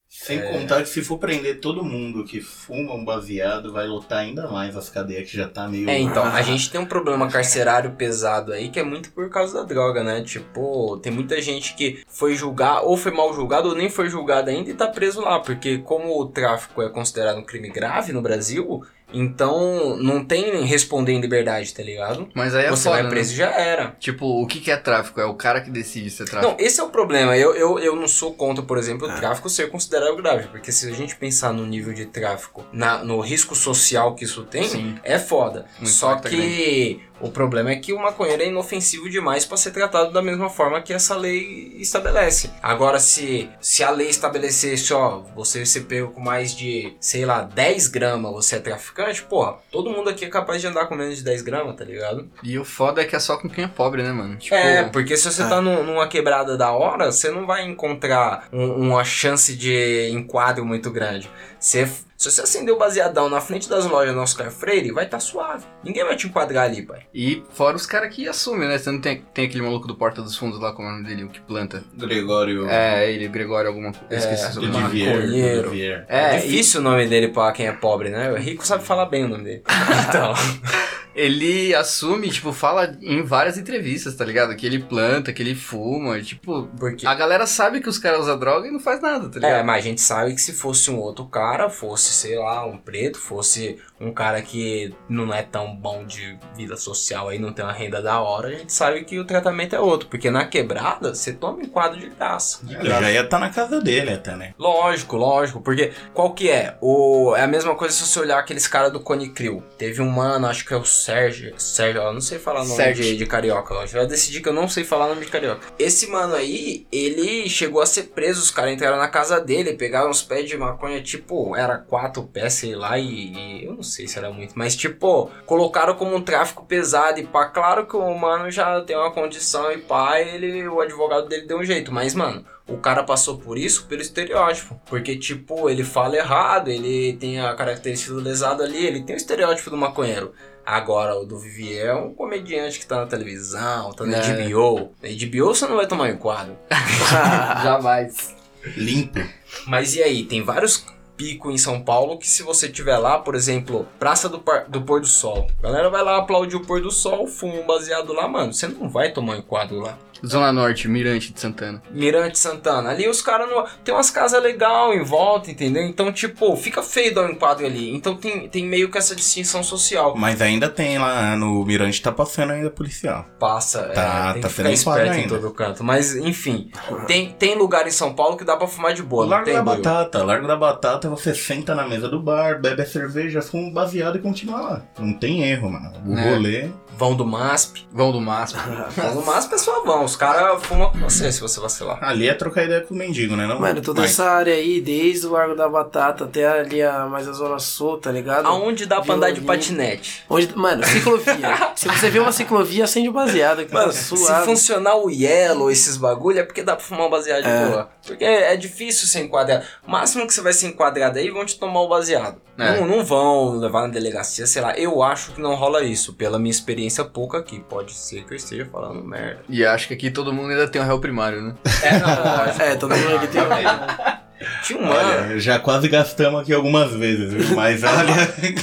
Sem 0.09 0.38
É. 0.40 0.53
contar 0.53 0.83
que 0.83 0.88
se 0.88 1.03
for 1.03 1.19
prender 1.19 1.61
todo 1.61 1.85
mundo 1.85 2.25
que 2.25 2.40
fuma 2.40 2.95
um 2.95 3.05
baseado, 3.05 3.73
vai 3.73 3.87
lotar 3.87 4.19
ainda 4.19 4.49
mais 4.49 4.77
as 4.77 4.90
cadeias 4.90 5.31
que 5.31 5.37
já 5.37 5.47
tá 5.49 5.69
meio. 5.69 5.88
É, 5.88 6.01
então, 6.01 6.25
a 6.27 6.42
gente 6.42 6.69
tem 6.69 6.81
um 6.81 6.87
problema 6.87 7.31
carcerário 7.31 7.92
pesado 7.92 8.53
aí 8.53 8.69
que 8.69 8.81
é 8.81 8.83
muito 8.83 9.12
por 9.12 9.31
causa 9.31 9.61
da 9.61 9.62
droga, 9.62 10.03
né? 10.03 10.23
Tipo, 10.23 10.99
tem 10.99 11.12
muita 11.12 11.40
gente 11.40 11.75
que 11.77 12.03
foi 12.09 12.35
julgar, 12.35 12.83
ou 12.83 12.97
foi 12.97 13.12
mal 13.12 13.33
julgado, 13.33 13.69
ou 13.69 13.77
nem 13.77 13.88
foi 13.88 14.09
julgado 14.09 14.51
ainda 14.51 14.69
e 14.69 14.75
tá 14.75 14.88
preso 14.88 15.21
lá, 15.21 15.38
porque 15.38 15.79
como 15.79 16.21
o 16.21 16.27
tráfico 16.27 16.83
é 16.83 16.88
considerado 16.88 17.38
um 17.38 17.45
crime 17.45 17.69
grave 17.71 18.12
no 18.12 18.21
Brasil, 18.21 18.83
então 19.12 19.97
não 19.97 20.25
tem 20.25 20.64
responder 20.64 21.12
em 21.12 21.21
liberdade, 21.21 21.73
tá 21.73 21.83
ligado? 21.83 22.29
Mas 22.35 22.55
aí 22.55 22.66
é 22.66 22.71
Você 22.71 22.88
foda, 22.88 23.03
vai 23.03 23.11
preso 23.11 23.31
né? 23.31 23.35
e 23.35 23.38
já 23.38 23.51
era. 23.51 23.97
Tipo, 23.99 24.42
o 24.42 24.47
que 24.47 24.61
que 24.61 24.71
é 24.71 24.77
tráfico? 24.77 25.21
É 25.21 25.25
o 25.25 25.35
cara 25.35 25.61
que 25.61 25.71
decide 25.71 26.11
se 26.11 26.23
é 26.23 26.27
tráfico. 26.27 26.53
Não, 26.53 26.59
esse 26.64 26.81
é 26.81 26.83
o 26.83 26.88
problema. 26.88 27.37
Eu, 27.37 27.55
eu, 27.55 27.79
eu 27.79 27.97
não 27.97 28.09
sou 28.09 28.35
contra, 28.35 28.62
por 28.62 28.79
exemplo, 28.79 29.09
o 29.09 29.14
tráfico 29.14 29.49
ser 29.49 29.71
considerado 29.71 30.16
grave. 30.16 30.49
Porque 30.49 30.73
se 30.73 30.88
a 30.88 30.92
gente 30.92 31.16
pensar 31.16 31.53
no 31.53 31.66
nível 31.66 31.92
de 31.92 32.07
tráfico, 32.07 32.64
na, 32.73 33.03
no 33.05 33.21
risco 33.21 33.55
social 33.55 34.14
que 34.14 34.25
isso 34.25 34.45
tem, 34.45 34.69
Sim. 34.69 34.99
é 35.03 35.19
foda. 35.19 35.66
Um 35.81 35.87
Só 35.87 36.16
que 36.16 37.01
o 37.21 37.31
problema 37.31 37.71
é 37.71 37.77
que 37.77 37.93
o 37.93 37.99
maconheiro 37.99 38.43
é 38.43 38.47
inofensivo 38.49 39.09
demais 39.09 39.45
para 39.45 39.57
ser 39.57 39.71
tratado 39.71 40.13
da 40.13 40.21
mesma 40.23 40.49
forma 40.51 40.81
que 40.83 40.93
essa 40.93 41.17
lei 41.17 41.77
estabelece. 41.79 42.51
Agora, 42.63 42.99
se, 42.99 43.49
se 43.61 43.83
a 43.83 43.91
lei 43.91 44.09
estabelecesse, 44.09 44.93
ó, 44.93 45.21
você 45.35 45.65
ser 45.65 45.83
pego 45.83 46.11
com 46.13 46.21
mais 46.21 46.55
de, 46.55 46.95
sei 47.01 47.25
lá, 47.25 47.43
10 47.43 47.87
gramas, 47.89 48.33
você 48.33 48.57
é 48.57 48.61
traficante, 48.61 49.23
porra, 49.23 49.57
todo 49.71 49.91
mundo 49.91 50.11
aqui 50.11 50.25
é 50.25 50.29
capaz 50.29 50.61
de 50.61 50.67
andar 50.67 50.87
com 50.87 50.95
menos 50.95 51.17
de 51.19 51.25
10 51.25 51.43
gramas, 51.43 51.77
tá 51.77 51.85
ligado? 51.85 52.29
E 52.43 52.59
o 52.59 52.65
foda 52.65 53.01
é 53.01 53.05
que 53.05 53.17
é 53.17 53.19
só 53.21 53.37
com 53.37 53.49
quem 53.49 53.65
é 53.65 53.69
pobre, 53.69 54.03
né, 54.03 54.13
mano? 54.13 54.37
Tipo, 54.37 54.55
É, 54.55 54.85
porque 54.85 55.17
se 55.17 55.31
você 55.31 55.43
Ah. 55.43 55.49
tá 55.49 55.61
num- 55.61 55.85
numa 55.85 56.07
quebrada 56.09 56.57
da 56.57 56.71
hora, 56.73 57.11
você 57.11 57.31
não 57.31 57.47
vai 57.47 57.65
encontrar 57.65 58.49
um- 58.53 58.75
uma 58.89 59.05
chance 59.05 59.55
de 59.57 60.09
enquadro 60.11 60.65
muito 60.65 60.91
grande. 60.91 61.31
Você, 61.59 61.89
se 62.17 62.31
você 62.31 62.41
acender 62.43 62.75
o 62.75 62.79
baseadão 62.79 63.29
na 63.29 63.41
frente 63.41 63.69
das 63.69 63.85
lojas 63.87 64.15
do 64.15 64.21
Oscar 64.21 64.51
Freire, 64.51 64.91
vai 64.91 65.07
tá 65.07 65.21
suave. 65.21 65.65
Ninguém 65.85 66.05
vai 66.05 66.17
te 66.17 66.27
enquadrar 66.27 66.65
ali, 66.65 66.83
pai. 66.83 67.01
E 67.15 67.43
fora 67.51 67.77
os 67.77 67.85
caras 67.87 68.15
que 68.15 68.27
assumem, 68.29 68.69
né? 68.69 68.79
Você 68.79 68.91
não 68.91 69.01
tem, 69.01 69.23
tem 69.35 69.47
aquele 69.47 69.63
maluco 69.63 69.87
do 69.87 69.95
Porta 69.95 70.23
dos 70.23 70.37
Fundos 70.37 70.59
lá, 70.61 70.73
como 70.73 70.89
é 70.89 70.93
o 70.93 70.95
nome 70.97 71.07
dele, 71.09 71.25
o 71.25 71.29
que 71.29 71.41
planta. 71.41 71.85
Gregório 71.95 72.69
É, 72.69 73.11
ele, 73.11 73.29
Gregório 73.29 73.69
alguma 73.69 73.93
coisa. 73.93 74.07
Eu 74.11 74.19
esqueci 74.19 74.45
o 74.45 74.47
É, 74.47 74.53
sobrenome. 74.53 74.83
Dudivier. 74.85 75.17
maconheiro. 75.17 75.63
Dudivier. 75.65 76.05
É, 76.09 76.37
É, 76.37 76.39
difícil 76.39 76.81
o 76.81 76.83
nome 76.85 77.07
dele 77.07 77.29
pra 77.29 77.53
quem 77.53 77.67
é 77.67 77.73
pobre, 77.73 78.09
né? 78.11 78.31
O 78.33 78.37
rico 78.37 78.67
sabe 78.67 78.83
falar 78.85 79.07
bem 79.07 79.25
o 79.25 79.29
nome 79.29 79.45
dele. 79.45 79.63
Então, 80.09 80.33
ele 81.17 81.75
assume, 81.75 82.29
tipo, 82.31 82.53
fala 82.53 82.97
em 83.01 83.23
várias 83.23 83.57
entrevistas, 83.57 84.15
tá 84.15 84.25
ligado? 84.25 84.55
Que 84.55 84.67
ele 84.67 84.79
planta, 84.81 85.33
que 85.33 85.43
ele 85.43 85.55
fuma, 85.55 86.21
tipo... 86.21 86.69
Porque 86.79 87.07
A 87.07 87.15
galera 87.15 87.47
sabe 87.47 87.81
que 87.81 87.89
os 87.89 87.99
caras 87.99 88.21
usam 88.21 88.39
droga 88.39 88.69
e 88.69 88.71
não 88.71 88.79
faz 88.79 89.01
nada, 89.01 89.29
tá 89.29 89.39
É, 89.39 89.41
ligado? 89.41 89.65
mas 89.67 89.79
a 89.79 89.89
gente 89.89 90.01
sabe 90.01 90.35
que 90.35 90.41
se 90.41 90.53
fosse 90.53 90.91
um 90.91 90.99
outro 90.99 91.25
cara, 91.25 91.71
fosse, 91.71 92.13
sei 92.13 92.39
lá, 92.39 92.65
um 92.67 92.77
preto, 92.77 93.19
fosse 93.19 93.79
um 93.99 94.13
cara 94.13 94.43
que 94.43 94.95
não 95.09 95.33
é 95.33 95.43
tão 95.43 95.75
bom 95.75 96.05
de 96.05 96.37
vida 96.55 96.77
social 96.77 97.31
aí, 97.31 97.39
não 97.39 97.53
tem 97.53 97.65
uma 97.65 97.73
renda 97.73 98.03
da 98.03 98.21
hora, 98.21 98.49
a 98.49 98.53
gente 98.53 98.73
sabe 98.73 99.03
que 99.05 99.19
o 99.19 99.25
tratamento 99.25 99.75
é 99.75 99.81
outro. 99.81 100.09
Porque 100.09 100.31
na 100.31 100.45
quebrada, 100.45 101.15
você 101.15 101.33
toma 101.33 101.59
um 101.61 101.67
quadro 101.67 101.99
de 101.99 102.11
graça. 102.11 102.61
Ele 102.69 102.89
já 102.91 103.11
ia 103.11 103.23
estar 103.23 103.39
na 103.39 103.49
casa 103.49 103.81
dele 103.81 104.11
até, 104.13 104.37
né? 104.37 104.53
Lógico, 104.59 105.17
lógico, 105.17 105.61
porque 105.63 105.93
qual 106.13 106.35
que 106.35 106.51
é? 106.51 106.77
O, 106.83 107.35
é 107.35 107.43
a 107.43 107.47
mesma 107.49 107.75
coisa 107.75 107.95
se 107.95 108.07
você 108.07 108.21
olhar 108.21 108.39
aqueles 108.39 108.69
caras 108.69 108.93
do 108.93 109.01
Cone 109.01 109.31
Crew. 109.31 109.63
Teve 109.79 110.03
um 110.03 110.11
mano, 110.11 110.47
acho 110.47 110.65
que 110.67 110.75
é 110.75 110.77
o 110.77 110.85
Sérgio. 111.07 111.55
Sérgio, 111.57 112.03
eu 112.03 112.12
não 112.12 112.21
sei 112.21 112.37
falar 112.37 112.62
o 112.62 112.64
nome 112.64 112.77
Sérgio. 112.77 113.05
de, 113.05 113.16
de 113.16 113.27
carioca. 113.27 113.75
Eu 113.75 113.87
já 113.87 114.05
decidi 114.05 114.40
que 114.40 114.49
eu 114.49 114.53
não 114.53 114.69
sei 114.69 114.83
falar 114.83 115.07
o 115.07 115.09
nome 115.11 115.25
de 115.25 115.31
carioca. 115.31 115.64
Esse 115.79 116.09
mano 116.09 116.35
aí, 116.35 116.85
ele 116.90 117.49
chegou 117.49 117.81
a 117.81 117.87
ser 117.87 118.05
preso. 118.05 118.40
Os 118.42 118.51
caras 118.51 118.73
entraram 118.73 118.97
na 118.97 119.07
casa 119.07 119.40
dele, 119.40 119.75
pegaram 119.75 120.11
uns 120.11 120.23
pés 120.23 120.49
de 120.49 120.57
maconha, 120.57 121.01
tipo, 121.01 121.55
era 121.55 121.79
quatro 121.79 122.25
pés, 122.25 122.55
sei 122.55 122.75
lá, 122.75 122.99
e, 122.99 123.05
e 123.07 123.64
eu 123.64 123.75
não 123.75 123.85
sei 123.85 124.09
se 124.09 124.19
era 124.19 124.33
muito, 124.33 124.55
mas 124.57 124.75
tipo, 124.75 125.31
colocaram 125.45 125.95
como 125.95 126.16
um 126.16 126.21
tráfico 126.21 126.66
pesado. 126.66 127.21
E 127.21 127.27
pá, 127.27 127.45
claro 127.45 127.87
que 127.87 127.97
o 127.97 128.14
mano 128.19 128.51
já 128.51 128.81
tem 128.81 128.97
uma 128.97 129.12
condição 129.12 129.71
e 129.71 129.79
pá, 129.79 130.21
ele, 130.21 130.66
o 130.66 130.81
advogado 130.81 131.29
dele 131.29 131.47
deu 131.47 131.59
um 131.61 131.64
jeito, 131.64 131.92
mas 131.92 132.14
mano. 132.14 132.45
O 132.69 132.79
cara 132.79 133.05
passou 133.05 133.38
por 133.38 133.57
isso 133.57 133.87
pelo 133.87 134.03
estereótipo. 134.03 134.81
Porque, 134.87 135.16
tipo, 135.16 135.71
ele 135.71 135.85
fala 135.85 136.16
errado, 136.16 136.69
ele 136.69 137.12
tem 137.12 137.38
a 137.38 137.55
característica 137.55 138.12
do 138.12 138.21
lesado 138.21 138.61
ali, 138.61 138.85
ele 138.85 139.05
tem 139.05 139.14
o 139.14 139.16
estereótipo 139.16 139.71
do 139.71 139.77
maconheiro. 139.77 140.33
Agora, 140.67 141.15
o 141.17 141.25
do 141.25 141.39
Vivier 141.39 141.87
é 141.87 141.95
um 141.95 142.13
comediante 142.13 142.81
que 142.81 142.87
tá 142.87 142.97
na 142.97 143.07
televisão, 143.07 143.93
tá 143.93 144.05
na 144.05 144.17
É. 144.19 144.49
HBO. 144.49 144.93
Na 145.01 145.09
HBO 145.09 145.47
você 145.55 145.65
não 145.69 145.77
vai 145.77 145.87
tomar 145.87 146.11
um 146.11 146.17
quadro. 146.17 146.57
Jamais. 147.63 148.35
Limpo. 148.77 149.21
Mas 149.67 149.95
e 149.95 150.03
aí, 150.03 150.25
tem 150.25 150.43
vários 150.43 150.85
picos 151.17 151.55
em 151.55 151.57
São 151.59 151.81
Paulo 151.81 152.19
que 152.19 152.29
se 152.29 152.43
você 152.43 152.69
tiver 152.69 152.99
lá, 152.99 153.19
por 153.19 153.35
exemplo, 153.35 153.87
Praça 153.99 154.29
do, 154.29 154.39
Par- 154.41 154.69
do 154.69 154.83
Pôr 154.83 155.01
do 155.01 155.07
Sol. 155.07 155.47
A 155.61 155.63
galera 155.63 155.89
vai 155.89 156.03
lá 156.03 156.19
aplaudir 156.19 156.57
o 156.57 156.61
pôr 156.67 156.83
do 156.83 156.91
sol, 156.91 157.27
fuma 157.27 157.55
um 157.55 157.67
baseado 157.67 158.13
lá, 158.13 158.27
mano. 158.29 158.53
Você 158.53 158.67
não 158.69 158.89
vai 158.91 159.13
tomar 159.13 159.37
um 159.37 159.43
quadro 159.43 159.79
lá. 159.81 159.97
Zona 160.25 160.53
Norte, 160.53 160.89
Mirante 160.89 161.33
de 161.33 161.41
Santana. 161.41 161.83
Mirante 161.91 162.39
Santana. 162.39 162.91
Ali 162.91 163.09
os 163.09 163.21
caras 163.21 163.49
não. 163.51 163.65
Tem 163.85 163.95
umas 163.95 164.11
casas 164.11 164.43
legais 164.43 164.97
em 165.01 165.05
volta, 165.05 165.51
entendeu? 165.51 165.83
Então, 165.83 166.13
tipo, 166.13 166.57
fica 166.57 166.83
feio 166.83 167.15
dar 167.15 167.23
um 167.25 167.31
enquadro 167.31 167.67
ali. 167.67 167.95
Então 167.95 168.17
tem, 168.17 168.49
tem 168.49 168.65
meio 168.65 168.91
que 168.91 168.99
essa 168.99 169.15
distinção 169.15 169.63
social. 169.63 170.15
Mas 170.17 170.41
ainda 170.41 170.69
tem 170.69 170.99
lá 170.99 171.37
no 171.37 171.65
Mirante, 171.65 172.01
tá 172.03 172.13
passando 172.13 172.53
ainda 172.53 172.71
policial. 172.71 173.25
Passa, 173.39 173.83
Tá- 173.95 174.29
é, 174.31 174.33
tem 174.35 174.43
tá 174.43 174.49
que 174.49 174.55
sendo 174.55 174.69
ficar 174.69 174.73
esperto 174.73 175.07
em 175.07 175.21
ainda. 175.23 175.39
todo 175.39 175.51
canto. 175.55 175.85
Mas, 175.85 176.15
enfim, 176.17 176.71
tem, 177.07 177.31
tem 177.33 177.55
lugar 177.57 177.87
em 177.87 177.91
São 177.91 178.15
Paulo 178.15 178.37
que 178.37 178.45
dá 178.45 178.57
pra 178.57 178.67
fumar 178.67 178.93
de 178.95 179.03
boa, 179.03 179.27
Largo 179.27 179.45
tem, 179.47 179.55
da? 179.55 179.63
Batata. 179.63 180.25
Largo 180.25 180.47
da 180.47 180.57
Batata, 180.57 181.09
você 181.09 181.35
senta 181.35 181.75
na 181.75 181.87
mesa 181.87 182.09
do 182.09 182.21
bar, 182.21 182.61
bebe 182.61 182.83
a 182.83 182.87
cerveja, 182.87 183.43
fuma 183.43 183.69
um 183.69 183.73
baseado 183.73 184.17
e 184.17 184.21
continua 184.21 184.61
lá. 184.61 184.83
Não 184.99 185.13
tem 185.15 185.43
erro, 185.43 185.71
mano. 185.71 185.93
O 186.07 186.17
É. 186.19 186.31
rolê. 186.31 186.69
Vão 186.99 187.15
do 187.15 187.27
MASP. 187.27 187.87
Vão 187.93 188.11
do 188.11 188.21
MASP. 188.21 188.57
Vão 188.97 189.15
do 189.17 189.23
MASP, 189.23 189.51
pessoal 189.51 189.85
vão. 189.85 190.06
Os 190.07 190.16
caras 190.16 190.64
fumam 190.64 190.90
com 190.90 190.99
você 190.99 191.31
se 191.33 191.40
você 191.40 191.61
vacilar. 191.61 191.99
Ali 192.03 192.29
é 192.29 192.35
trocar 192.35 192.64
ideia 192.64 192.81
com 192.81 192.95
o 192.95 192.97
mendigo, 192.97 193.37
né? 193.37 193.47
Não? 193.47 193.61
Mano, 193.61 193.83
toda 193.83 194.01
Mas- 194.03 194.12
essa 194.12 194.25
área 194.31 194.55
aí, 194.55 194.81
desde 194.81 195.27
o 195.27 195.33
Largo 195.33 195.55
da 195.55 195.69
Batata 195.69 196.25
até 196.25 196.47
ali 196.47 196.81
a, 196.81 197.07
mais 197.07 197.29
a 197.29 197.33
Zona 197.33 197.59
Sul, 197.59 197.99
tá 197.99 198.11
ligado? 198.12 198.47
Aonde 198.47 198.87
dá 198.87 199.01
pra 199.01 199.14
andar 199.14 199.33
de 199.33 199.40
patinete? 199.40 200.25
Onde, 200.31 200.57
mano, 200.57 200.85
ciclovia. 200.87 201.73
Se 201.77 201.88
você 201.88 202.09
vê 202.09 202.19
uma 202.21 202.33
ciclovia, 202.33 202.85
acende 202.85 203.09
o 203.09 203.12
baseado 203.12 203.64
que 203.66 203.73
Mano, 203.75 203.87
tá 203.87 203.92
se 203.92 204.16
funcionar 204.45 204.97
o 204.97 205.11
Yellow, 205.11 205.71
esses 205.71 205.97
bagulho, 205.97 206.38
é 206.38 206.42
porque 206.45 206.62
dá 206.62 206.77
pra 206.77 206.85
fumar 206.85 207.07
um 207.07 207.11
baseado 207.11 207.42
de 207.42 207.49
É. 207.49 207.66
boa. 207.66 207.88
Porque 208.07 208.25
é 208.25 208.57
difícil 208.57 209.07
ser 209.07 209.21
enquadrado. 209.21 209.64
O 209.87 209.90
máximo 209.90 210.27
que 210.27 210.33
você 210.33 210.40
vai 210.40 210.53
ser 210.53 210.69
enquadrado 210.69 211.19
aí 211.19 211.31
vão 211.31 211.45
te 211.45 211.59
tomar 211.59 211.81
o 211.81 211.88
baseado. 211.88 212.40
É. 212.59 212.81
Não, 212.81 212.87
não 212.87 213.05
vão 213.05 213.59
levar 213.59 213.83
na 213.83 213.88
delegacia, 213.88 214.47
sei 214.47 214.62
lá. 214.62 214.77
Eu 214.79 215.03
acho 215.03 215.33
que 215.33 215.40
não 215.40 215.55
rola 215.55 215.83
isso, 215.83 216.14
pela 216.14 216.38
minha 216.38 216.51
experiência 216.51 217.05
pouca 217.05 217.38
aqui. 217.38 217.61
Pode 217.61 217.92
ser 217.92 218.25
que 218.25 218.33
eu 218.33 218.37
esteja 218.37 218.66
falando 218.66 219.03
merda. 219.05 219.42
E 219.49 219.64
acho 219.64 219.88
que 219.88 219.95
aqui 219.95 220.11
todo 220.11 220.33
mundo 220.33 220.51
ainda 220.51 220.69
tem 220.69 220.81
um 220.81 220.87
réu 220.87 221.01
primário, 221.01 221.42
né? 221.42 221.55
É, 221.83 221.99
não. 221.99 222.16
É, 222.66 222.75
todo 222.75 222.97
mundo 222.97 223.16
aqui 223.16 223.27
tem 223.29 223.42
um 223.42 223.47
Tinha 224.62 224.79
um. 224.79 224.88
Olha, 224.88 225.38
já 225.38 225.59
quase 225.59 225.88
gastamos 225.88 226.40
aqui 226.40 226.53
algumas 226.53 226.92
vezes, 226.92 227.33
viu? 227.33 227.57
mas 227.57 227.83
olha. 227.83 228.14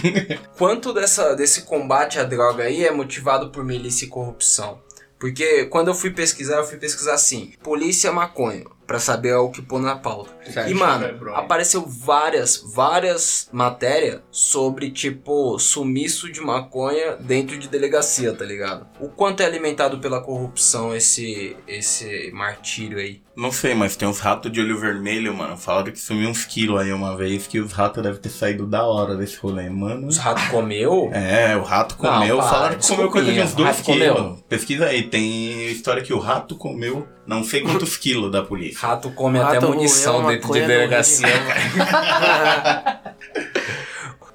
Quanto 0.57 0.93
dessa, 0.93 1.35
desse 1.35 1.63
combate 1.63 2.19
à 2.19 2.23
droga 2.23 2.63
aí 2.63 2.85
é 2.85 2.91
motivado 2.91 3.49
por 3.49 3.63
milícia 3.63 4.05
e 4.05 4.09
corrupção? 4.09 4.79
Porque 5.19 5.65
quando 5.65 5.87
eu 5.87 5.95
fui 5.95 6.09
pesquisar, 6.09 6.57
eu 6.57 6.65
fui 6.65 6.77
pesquisar 6.77 7.13
assim, 7.13 7.53
polícia 7.63 8.11
maconha, 8.11 8.65
pra 8.85 8.99
saber 8.99 9.33
o 9.35 9.49
que 9.49 9.61
pôr 9.61 9.81
na 9.81 9.95
pauta. 9.95 10.31
Certo. 10.51 10.69
E, 10.69 10.73
mano, 10.73 11.33
apareceu 11.33 11.85
várias, 11.85 12.63
várias 12.73 13.49
matérias 13.51 14.21
sobre, 14.31 14.91
tipo, 14.91 15.57
sumiço 15.59 16.31
de 16.31 16.41
maconha 16.41 17.15
dentro 17.17 17.57
de 17.57 17.67
delegacia, 17.67 18.33
tá 18.33 18.45
ligado? 18.45 18.87
O 18.99 19.09
quanto 19.09 19.41
é 19.41 19.45
alimentado 19.45 19.99
pela 19.99 20.21
corrupção 20.21 20.95
esse, 20.95 21.55
esse 21.67 22.31
martírio 22.31 22.97
aí? 22.97 23.21
Não 23.35 23.51
sei, 23.51 23.73
mas 23.73 23.95
tem 23.95 24.07
uns 24.07 24.19
ratos 24.19 24.51
de 24.51 24.61
olho 24.61 24.79
vermelho, 24.79 25.33
mano. 25.33 25.57
Falaram 25.57 25.91
que 25.91 25.99
sumiu 25.99 26.29
uns 26.29 26.45
quilos 26.45 26.79
aí 26.79 26.93
uma 26.93 27.17
vez, 27.17 27.47
que 27.47 27.59
os 27.59 27.71
ratos 27.71 28.03
devem 28.03 28.19
ter 28.19 28.29
saído 28.29 28.67
da 28.67 28.83
hora 28.83 29.15
desse 29.15 29.37
rolê, 29.37 29.67
mano. 29.69 30.07
Os 30.07 30.17
ratos 30.17 30.43
comeu? 30.49 31.09
É, 31.11 31.57
o 31.57 31.63
rato 31.63 31.95
Não, 31.99 32.19
comeu, 32.19 32.37
para, 32.37 32.47
falaram 32.47 32.77
que 32.77 32.87
comeu 32.87 33.09
coisa 33.09 33.33
de 33.33 33.41
uns 33.41 33.53
2 33.55 33.69
rato 33.69 33.83
comeu? 33.83 34.15
quilos. 34.15 34.41
Pesquisa 34.47 34.85
aí, 34.85 35.03
tem 35.03 35.65
história 35.71 36.03
que 36.03 36.13
o 36.13 36.19
rato 36.19 36.55
comeu 36.55 37.07
não 37.25 37.43
sei 37.43 37.61
quantos 37.61 37.97
quilos 37.97 38.31
da 38.31 38.43
polícia. 38.43 38.87
Rato 38.87 39.09
come 39.11 39.39
Rato 39.39 39.57
até 39.57 39.65
munição 39.65 40.27
dentro 40.27 40.53
de 40.53 40.67
delegacia. 40.67 41.27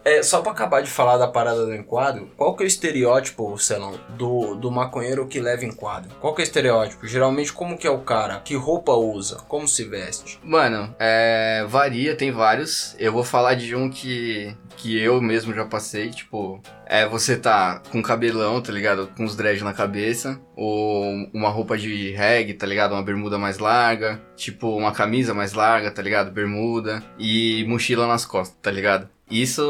É, 0.09 0.23
só 0.23 0.41
pra 0.41 0.53
acabar 0.53 0.83
de 0.83 0.91
falar 0.91 1.19
da 1.19 1.29
parada 1.29 1.67
do 1.67 1.75
enquadro, 1.75 2.31
qual 2.35 2.57
que 2.57 2.63
é 2.63 2.65
o 2.65 2.67
estereótipo, 2.67 3.59
Celão, 3.59 4.01
do, 4.17 4.55
do 4.55 4.71
maconheiro 4.71 5.27
que 5.27 5.39
leva 5.39 5.67
enquadro? 5.67 6.09
Qual 6.19 6.35
que 6.35 6.41
é 6.41 6.45
o 6.45 6.47
estereótipo? 6.47 7.07
Geralmente, 7.07 7.53
como 7.53 7.77
que 7.77 7.87
é 7.87 7.91
o 7.91 7.99
cara? 7.99 8.41
Que 8.41 8.55
roupa 8.55 8.93
usa? 8.93 9.37
Como 9.47 9.69
se 9.69 9.85
veste? 9.85 10.41
Mano, 10.43 10.97
é, 10.99 11.63
varia, 11.69 12.17
tem 12.17 12.33
vários. 12.33 12.97
Eu 12.99 13.13
vou 13.13 13.23
falar 13.23 13.53
de 13.53 13.77
um 13.77 13.91
que, 13.91 14.57
que 14.79 14.99
eu 14.99 15.21
mesmo 15.21 15.53
já 15.53 15.67
passei, 15.67 16.09
tipo, 16.09 16.59
é 16.87 17.07
você 17.07 17.37
tá 17.37 17.83
com 17.93 18.01
cabelão, 18.03 18.63
tá 18.63 18.73
ligado? 18.73 19.11
Com 19.15 19.27
os 19.27 19.37
dreads 19.37 19.63
na 19.63 19.75
cabeça, 19.75 20.41
ou 20.57 21.05
uma 21.35 21.51
roupa 21.51 21.77
de 21.77 22.13
reggae, 22.13 22.55
tá 22.55 22.67
ligado? 22.67 22.93
Uma 22.93 23.03
bermuda 23.03 23.37
mais 23.37 23.59
larga, 23.59 24.19
tipo, 24.35 24.75
uma 24.75 24.93
camisa 24.93 25.35
mais 25.35 25.53
larga, 25.53 25.91
tá 25.91 26.01
ligado? 26.01 26.33
Bermuda 26.33 27.05
e 27.19 27.63
mochila 27.69 28.07
nas 28.07 28.25
costas, 28.25 28.57
tá 28.63 28.71
ligado? 28.71 29.07
Isso 29.31 29.63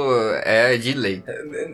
é 0.45 0.77
de 0.77 0.93
lei. 0.95 1.23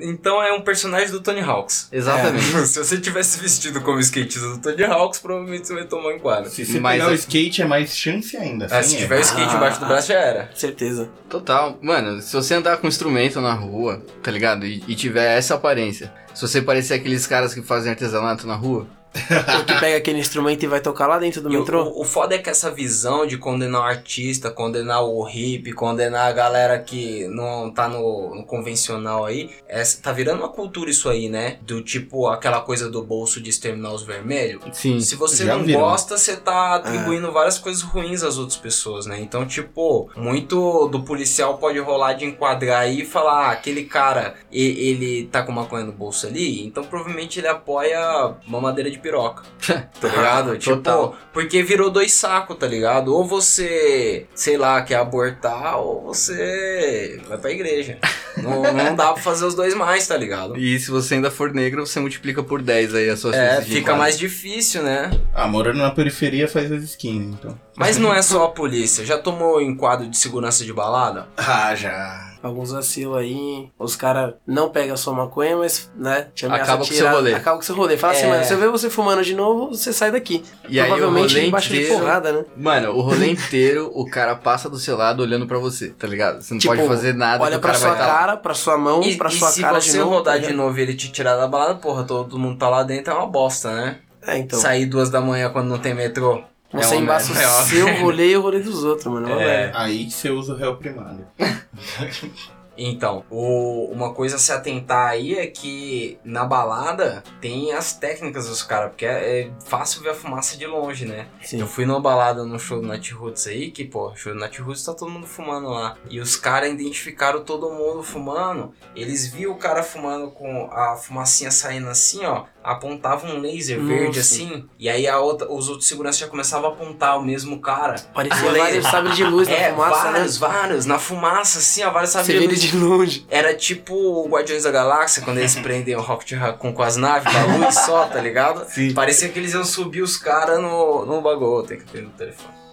Então 0.01 0.43
é 0.43 0.53
um 0.53 0.63
personagem 0.63 1.11
do 1.11 1.21
Tony 1.21 1.41
Hawks. 1.41 1.89
Exatamente. 1.93 2.45
Se 2.67 2.79
você 2.83 2.99
tivesse 2.99 3.39
vestido 3.41 3.81
como 3.83 3.99
skatista 4.01 4.49
do 4.49 4.59
Tony 4.61 4.85
Hawks, 4.85 5.19
provavelmente 5.21 5.67
você 5.67 5.75
vai 5.75 5.85
tomar 5.85 6.09
um 6.09 6.13
enquadro. 6.13 6.51
Se 6.51 6.65
você 6.65 6.81
Mas 6.81 6.95
pegar 6.99 7.11
o 7.11 7.13
é- 7.13 7.17
skate 7.17 7.63
é 7.63 7.67
mais 7.67 7.97
chance 7.97 8.37
ainda. 8.37 8.67
É, 8.67 8.83
se 8.83 8.95
erro. 8.95 9.03
tiver 9.05 9.19
o 9.19 9.21
skate 9.21 9.53
Ah. 9.53 9.57
embaixo 9.57 9.81
do 9.81 9.87
braço, 9.87 10.09
já 10.09 10.19
era. 10.19 10.51
Certeza. 10.55 11.09
Total. 11.29 11.79
Mano, 11.83 12.21
se 12.23 12.33
você 12.35 12.55
andar 12.55 12.77
com 12.79 12.87
instrumento 12.89 13.41
na 13.41 13.53
rua, 13.53 14.03
tá 14.23 14.31
ligado? 14.31 14.65
E, 14.67 14.83
e 14.89 14.95
tiver 14.95 15.37
essa 15.37 15.55
aparência, 15.55 16.13
se 16.35 16.41
você 16.41 16.63
parecer 16.63 16.95
aqueles 16.95 17.27
caras 17.27 17.53
que 17.55 17.63
fazem 17.63 17.91
artesanato 17.91 18.47
na 18.47 18.55
rua, 18.55 18.87
que 19.15 19.81
pega 19.81 19.97
aquele 19.97 20.19
instrumento 20.19 20.63
e 20.63 20.67
vai 20.67 20.81
tocar 20.81 21.07
lá 21.07 21.19
dentro 21.19 21.41
do 21.41 21.53
E 21.53 21.57
o, 21.57 21.61
metrô. 21.61 21.85
o, 21.85 22.01
o 22.03 22.05
foda 22.05 22.35
é 22.35 22.39
que 22.39 22.51
essa 22.51 22.71
visão 22.71 23.27
de 23.27 23.39
condenar 23.39 23.81
o 23.83 23.85
artista, 23.85 24.51
condenar 24.51 25.03
o 25.05 25.23
hippie, 25.23 25.73
condenar 25.73 26.27
a 26.29 26.33
galera 26.33 26.79
que 26.79 27.27
não 27.29 27.71
tá 27.71 27.89
no, 27.89 28.35
no 28.35 28.45
convencional 28.45 29.25
aí, 29.25 29.51
é, 29.69 29.83
tá 30.03 30.13
virando 30.13 30.41
uma 30.41 30.49
cultura 30.49 30.91
isso 30.91 31.09
aí, 31.09 31.29
né? 31.29 31.59
Do 31.63 31.81
tipo 31.83 32.27
aquela 32.29 32.61
coisa 32.61 32.91
do 32.91 33.03
bolso 33.03 33.41
de 33.41 33.51
exterminar 33.51 33.93
os 33.93 34.03
vermelhos. 34.03 34.63
sim. 34.73 35.01
Se 35.01 35.17
você 35.17 35.45
não 35.45 35.63
virou. 35.63 35.83
gosta, 35.83 36.17
você 36.19 36.37
tá 36.37 36.75
atribuindo 36.75 37.31
várias 37.31 37.59
coisas 37.59 37.83
ruins 37.83 38.23
às 38.23 38.37
outras 38.39 38.57
pessoas, 38.59 39.07
né? 39.07 39.21
Então, 39.21 39.47
tipo, 39.47 40.11
muito 40.17 40.89
do 40.89 41.03
policial 41.03 41.59
pode 41.59 41.79
rolar 41.79 42.15
de 42.15 42.25
enquadrar 42.25 42.81
aí 42.81 43.03
e 43.03 43.07
falar, 43.07 43.49
ah, 43.49 43.51
aquele 43.53 43.85
cara, 43.85 44.35
e- 44.51 44.89
ele 44.91 45.27
tá 45.27 45.43
com 45.43 45.53
maconha 45.53 45.85
no 45.85 45.93
bolso 45.93 46.27
ali, 46.27 46.65
então 46.67 46.85
provavelmente 46.85 47.39
ele 47.39 47.49
apoia 47.49 48.35
mamadeira 48.47 48.91
de 48.91 48.99
piroca. 49.05 49.43
Tá 50.01 50.09
ligado? 50.09 50.59
tipo, 50.59 50.77
Total. 50.77 51.17
porque 51.33 51.63
virou 51.63 51.91
dois 51.91 52.13
sacos, 52.13 52.57
tá 52.59 52.67
ligado? 52.67 53.15
Ou 53.15 53.25
você, 53.25 54.27
sei 54.35 54.57
lá, 54.59 54.83
quer 54.83 54.97
abortar, 54.97 55.79
ou 55.79 56.03
você 56.03 57.21
vai 57.29 57.39
pra 57.39 57.51
igreja. 57.51 57.99
não, 58.37 58.63
não 58.73 58.95
dá 58.95 59.13
pra 59.13 59.23
fazer 59.23 59.45
os 59.47 59.55
dois 59.55 59.75
mais, 59.75 60.07
tá 60.07 60.17
ligado? 60.17 60.57
E 60.59 60.79
se 60.79 60.91
você 60.91 61.15
ainda 61.15 61.31
for 61.31 61.53
negro, 61.55 61.87
você 61.87 62.01
multiplica 62.01 62.43
por 62.43 62.61
10 62.61 62.95
aí 62.95 63.09
as 63.09 63.21
suas 63.21 63.35
É, 63.35 63.63
fica 63.63 63.95
mais 63.95 64.19
difícil, 64.19 64.83
né? 64.83 65.11
Ah, 65.35 65.47
morando 65.47 65.79
na 65.79 65.91
periferia 65.91 66.47
faz 66.49 66.71
as 66.71 66.83
skins, 66.83 67.35
então. 67.35 67.59
Mas 67.77 67.97
não 67.97 68.13
é 68.15 68.21
só 68.21 68.45
a 68.45 68.51
polícia. 68.51 69.05
Já 69.05 69.17
tomou 69.19 69.61
enquadro 69.63 70.07
de 70.09 70.17
segurança 70.17 70.65
de 70.65 70.73
balada? 70.73 71.27
Ah, 71.37 71.75
já. 71.75 72.34
Alguns 72.49 72.73
vacilos 72.73 73.17
aí. 73.17 73.69
Os 73.79 73.97
caras 73.97 74.35
não 74.47 74.71
pegam 74.71 74.95
a 74.95 74.97
sua 74.97 75.13
maconha, 75.13 75.57
mas, 75.57 75.91
né, 75.97 76.29
te 76.35 76.47
Acaba 76.47 76.79
com 76.79 76.83
o 76.83 76.95
seu 76.95 77.11
rolê. 77.11 77.35
Acaba 77.35 77.57
com 77.57 77.63
o 77.63 77.67
seu 77.67 77.75
rolê. 77.75 77.97
Fala 77.97 78.13
assim, 78.13 78.25
É. 78.25 78.29
mano, 78.29 78.45
se 78.45 78.53
eu 78.53 78.59
ver 78.59 78.69
você 78.71 78.89
fumando 78.91 79.23
de 79.25 79.35
novo, 79.35 79.69
você 79.75 79.93
sai 79.93 80.11
daqui. 80.11 80.45
E 80.69 80.79
aí 80.81 80.89
Provavelmente 80.89 81.35
rolê 81.35 81.47
embaixo 81.47 81.69
de 81.71 81.83
inteiro- 81.83 81.99
porrada, 81.99 82.33
né? 82.33 82.45
Mano, 82.57 82.91
o 82.93 83.01
rolê 83.01 83.31
inteiro, 83.31 83.91
o 83.95 84.05
cara 84.09 84.35
passa 84.37 84.69
do 84.69 84.79
seu 84.79 84.97
lado 84.97 85.23
olhando 85.23 85.47
pra 85.47 85.59
você, 85.59 85.89
tá 85.91 86.07
ligado? 86.07 86.43
Você 86.43 86.55
não 86.55 86.59
Tipo, 86.61 86.75
pode 86.75 86.87
fazer 86.89 87.15
nada 87.15 87.43
Olha 87.43 87.57
o 87.59 87.61
pra 87.61 87.75
sua 87.75 87.95
cara, 87.95 88.37
pra 88.37 88.55
sua 88.55 88.77
mão, 88.79 89.03
E, 89.03 89.17
pra 89.17 89.29
e 89.29 89.33
sua 89.33 89.49
se 89.49 89.61
cara 89.61 89.81
você 89.81 89.93
de 89.93 89.99
novo. 89.99 90.11
rodar 90.11 90.41
tá 90.41 90.47
de 90.47 90.53
novo 90.53 90.79
e 90.79 90.83
ele 90.83 90.95
te 90.95 91.11
tirar 91.11 91.37
da 91.37 91.47
balada, 91.47 91.75
porra, 91.77 92.05
todo 92.05 92.39
mundo 92.39 92.59
tá 92.59 92.69
lá 92.69 92.83
dentro 92.83 93.13
é 93.13 93.17
uma 93.17 93.27
bosta, 93.27 93.71
né? 93.75 93.99
É, 94.27 94.39
então. 94.39 94.59
Sair 94.59 94.87
duas 94.87 95.11
da 95.11 95.21
manhã 95.21 95.51
quando 95.51 95.69
não 95.69 95.79
tem 95.79 95.93
metrô. 95.95 96.43
Você 96.75 96.95
é 96.95 96.99
embaça 96.99 97.33
merda, 97.33 97.49
é 97.49 97.61
o 97.63 97.65
seu 97.67 98.01
rolê 98.01 98.31
e 98.33 98.37
o 98.37 98.41
rolê 98.43 98.61
dos 98.61 98.85
outros, 98.85 99.07
mano. 99.07 99.29
É 99.41 99.45
É. 99.67 99.73
Aí 99.75 100.11
você 100.11 100.31
usa 100.31 100.55
o 100.55 100.57
réu 100.57 100.77
primário. 100.77 101.27
Então, 102.77 103.25
o- 103.31 103.89
uma 103.93 104.13
coisa 104.13 104.35
a 104.35 104.39
se 104.39 104.51
atentar 104.51 105.11
aí 105.11 105.37
é 105.39 105.47
que 105.47 106.19
na 106.25 106.45
balada 106.45 107.23
tem 107.41 107.73
as 107.73 107.93
técnicas 107.93 108.49
dos 108.49 108.65
caras, 108.65 108.89
porque 108.91 109.07
é, 109.07 109.43
é 109.43 109.51
fácil 109.65 110.03
ver 110.03 110.09
a 110.11 110.15
fumaça 110.15 110.57
de 110.57 110.67
longe, 110.67 111.05
né? 111.05 111.29
Sim. 111.41 111.61
Eu 111.61 111.69
fui 111.69 111.87
numa 111.87 112.01
balada 112.01 112.45
no 112.45 112.59
show 112.59 112.81
do 112.81 112.89
Nat 112.89 113.09
Roots 113.13 113.47
aí, 113.47 113.71
que, 113.71 113.85
pô, 113.85 114.13
show 114.17 114.33
do 114.35 114.41
Nat 114.41 114.59
Roots 114.59 114.83
tá 114.85 114.93
todo 114.93 115.09
mundo 115.09 115.25
fumando 115.25 115.69
lá. 115.69 115.97
E 116.11 116.19
os 116.19 116.35
caras 116.35 116.69
identificaram 116.73 117.45
todo 117.45 117.71
mundo 117.71 118.03
fumando. 118.03 118.75
Eles 118.97 119.29
viam 119.29 119.53
o 119.53 119.57
cara 119.57 119.85
fumando 119.85 120.33
com 120.33 120.69
a 120.73 120.97
fumacinha 120.97 121.53
saindo 121.53 121.89
assim, 121.89 122.25
ó. 122.27 122.43
Apontavam 122.65 123.37
um 123.37 123.41
laser 123.41 123.79
Nossa. 123.79 123.95
verde 123.95 124.19
assim. 124.21 124.67
E 124.79 124.89
aí 124.89 125.07
a 125.07 125.21
outra, 125.21 125.53
os 125.53 125.69
outros 125.69 125.87
seguranças 125.87 126.19
já 126.19 126.27
começavam 126.27 126.71
a 126.71 126.73
apontar 126.73 127.19
o 127.19 127.23
mesmo 127.23 127.61
cara. 127.61 127.97
Parecia 128.15 128.51
vários 128.51 128.87
sabres 128.87 129.17
de 129.17 129.25
luz 129.25 129.47
na 129.47 129.55
é, 129.55 129.71
fumaça, 129.71 130.11
vários, 130.11 130.41
né? 130.41 130.49
vários. 130.49 130.87
Na 130.87 130.99
fumaça, 130.99 131.59
assim, 131.59 131.83
ó, 131.83 131.91
vários 131.91 132.11
sabres 132.11 132.41
de 132.41 132.47
luz. 132.47 132.61
de 132.61 132.77
longe. 132.77 133.27
Era 133.29 133.55
tipo 133.55 133.95
o 133.95 134.27
Guardiões 134.29 134.65
da 134.65 134.71
Galáxia, 134.71 135.23
quando 135.23 135.39
eles 135.39 135.55
prendem 135.57 135.95
o 135.95 136.01
Rocket 136.01 136.33
Raccoon 136.33 136.73
com 136.73 136.83
as 136.83 136.97
naves 136.97 137.33
da 137.33 137.45
luz 137.45 137.75
só, 137.85 138.07
tá 138.07 138.21
ligado? 138.21 138.67
Sim. 138.69 138.95
Parecia 138.95 139.29
que 139.29 139.39
eles 139.39 139.53
iam 139.53 139.65
subir 139.65 140.03
os 140.03 140.17
caras 140.17 140.59
no, 140.61 141.05
no 141.05 141.21
bagulho. 141.21 141.67
Tem 141.67 141.79
que 141.79 141.85
ter 141.85 142.03
no 142.03 142.11
telefone. 142.11 142.64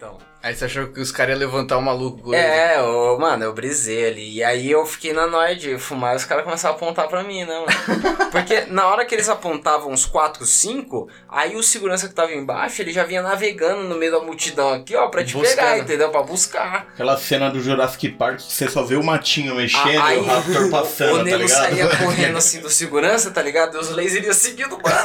Então. 0.00 0.16
Aí 0.42 0.54
você 0.54 0.64
achou 0.64 0.86
que 0.86 0.98
os 0.98 1.12
caras 1.12 1.32
iam 1.38 1.40
levantar 1.40 1.76
o 1.76 1.82
maluco 1.82 2.22
com 2.22 2.32
ele. 2.34 2.42
É, 2.42 2.80
ô, 2.80 3.18
mano, 3.18 3.44
eu 3.44 3.52
brisei 3.52 4.06
ali. 4.06 4.36
E 4.36 4.42
aí 4.42 4.70
eu 4.70 4.86
fiquei 4.86 5.12
na 5.12 5.26
noia 5.26 5.54
de 5.54 5.76
fumar 5.78 6.14
e 6.14 6.16
os 6.16 6.24
caras 6.24 6.42
começaram 6.44 6.74
a 6.74 6.76
apontar 6.78 7.06
pra 7.08 7.22
mim, 7.22 7.44
né, 7.44 7.54
mano? 7.60 7.66
Porque 8.32 8.62
na 8.62 8.86
hora 8.86 9.04
que 9.04 9.14
eles 9.14 9.28
apontavam 9.28 9.92
uns 9.92 10.06
4, 10.06 10.46
5, 10.46 11.06
aí 11.28 11.54
o 11.54 11.62
segurança 11.62 12.08
que 12.08 12.14
tava 12.14 12.32
embaixo, 12.32 12.80
ele 12.80 12.90
já 12.90 13.04
vinha 13.04 13.20
navegando 13.20 13.82
no 13.82 13.96
meio 13.96 14.12
da 14.12 14.20
multidão 14.20 14.72
aqui, 14.72 14.96
ó, 14.96 15.08
pra 15.08 15.22
te 15.22 15.34
Buscando. 15.34 15.54
pegar, 15.56 15.78
entendeu? 15.78 16.08
Pra 16.08 16.22
buscar. 16.22 16.86
Aquela 16.94 17.18
cena 17.18 17.50
do 17.50 17.60
Jurassic 17.60 18.08
Park 18.12 18.38
que 18.38 18.50
você 18.50 18.66
só 18.66 18.82
vê 18.82 18.96
o 18.96 19.04
matinho 19.04 19.54
mexendo 19.56 20.00
Ah, 20.00 20.14
e 20.14 20.18
o 20.20 20.24
Raptor 20.24 20.70
passando, 20.72 21.16
o 21.20 21.30
tá 21.30 21.36
ligado? 21.36 21.48
saía 21.50 21.86
correndo 21.98 22.38
assim 22.38 22.60
do 22.60 22.70
segurança, 22.70 23.30
tá 23.30 23.42
ligado? 23.42 23.76
E 23.76 23.80
os 23.80 23.90
lasers 23.90 24.24
iam 24.24 24.32
seguindo 24.32 24.76
o 24.76 24.78
bar. 24.78 25.02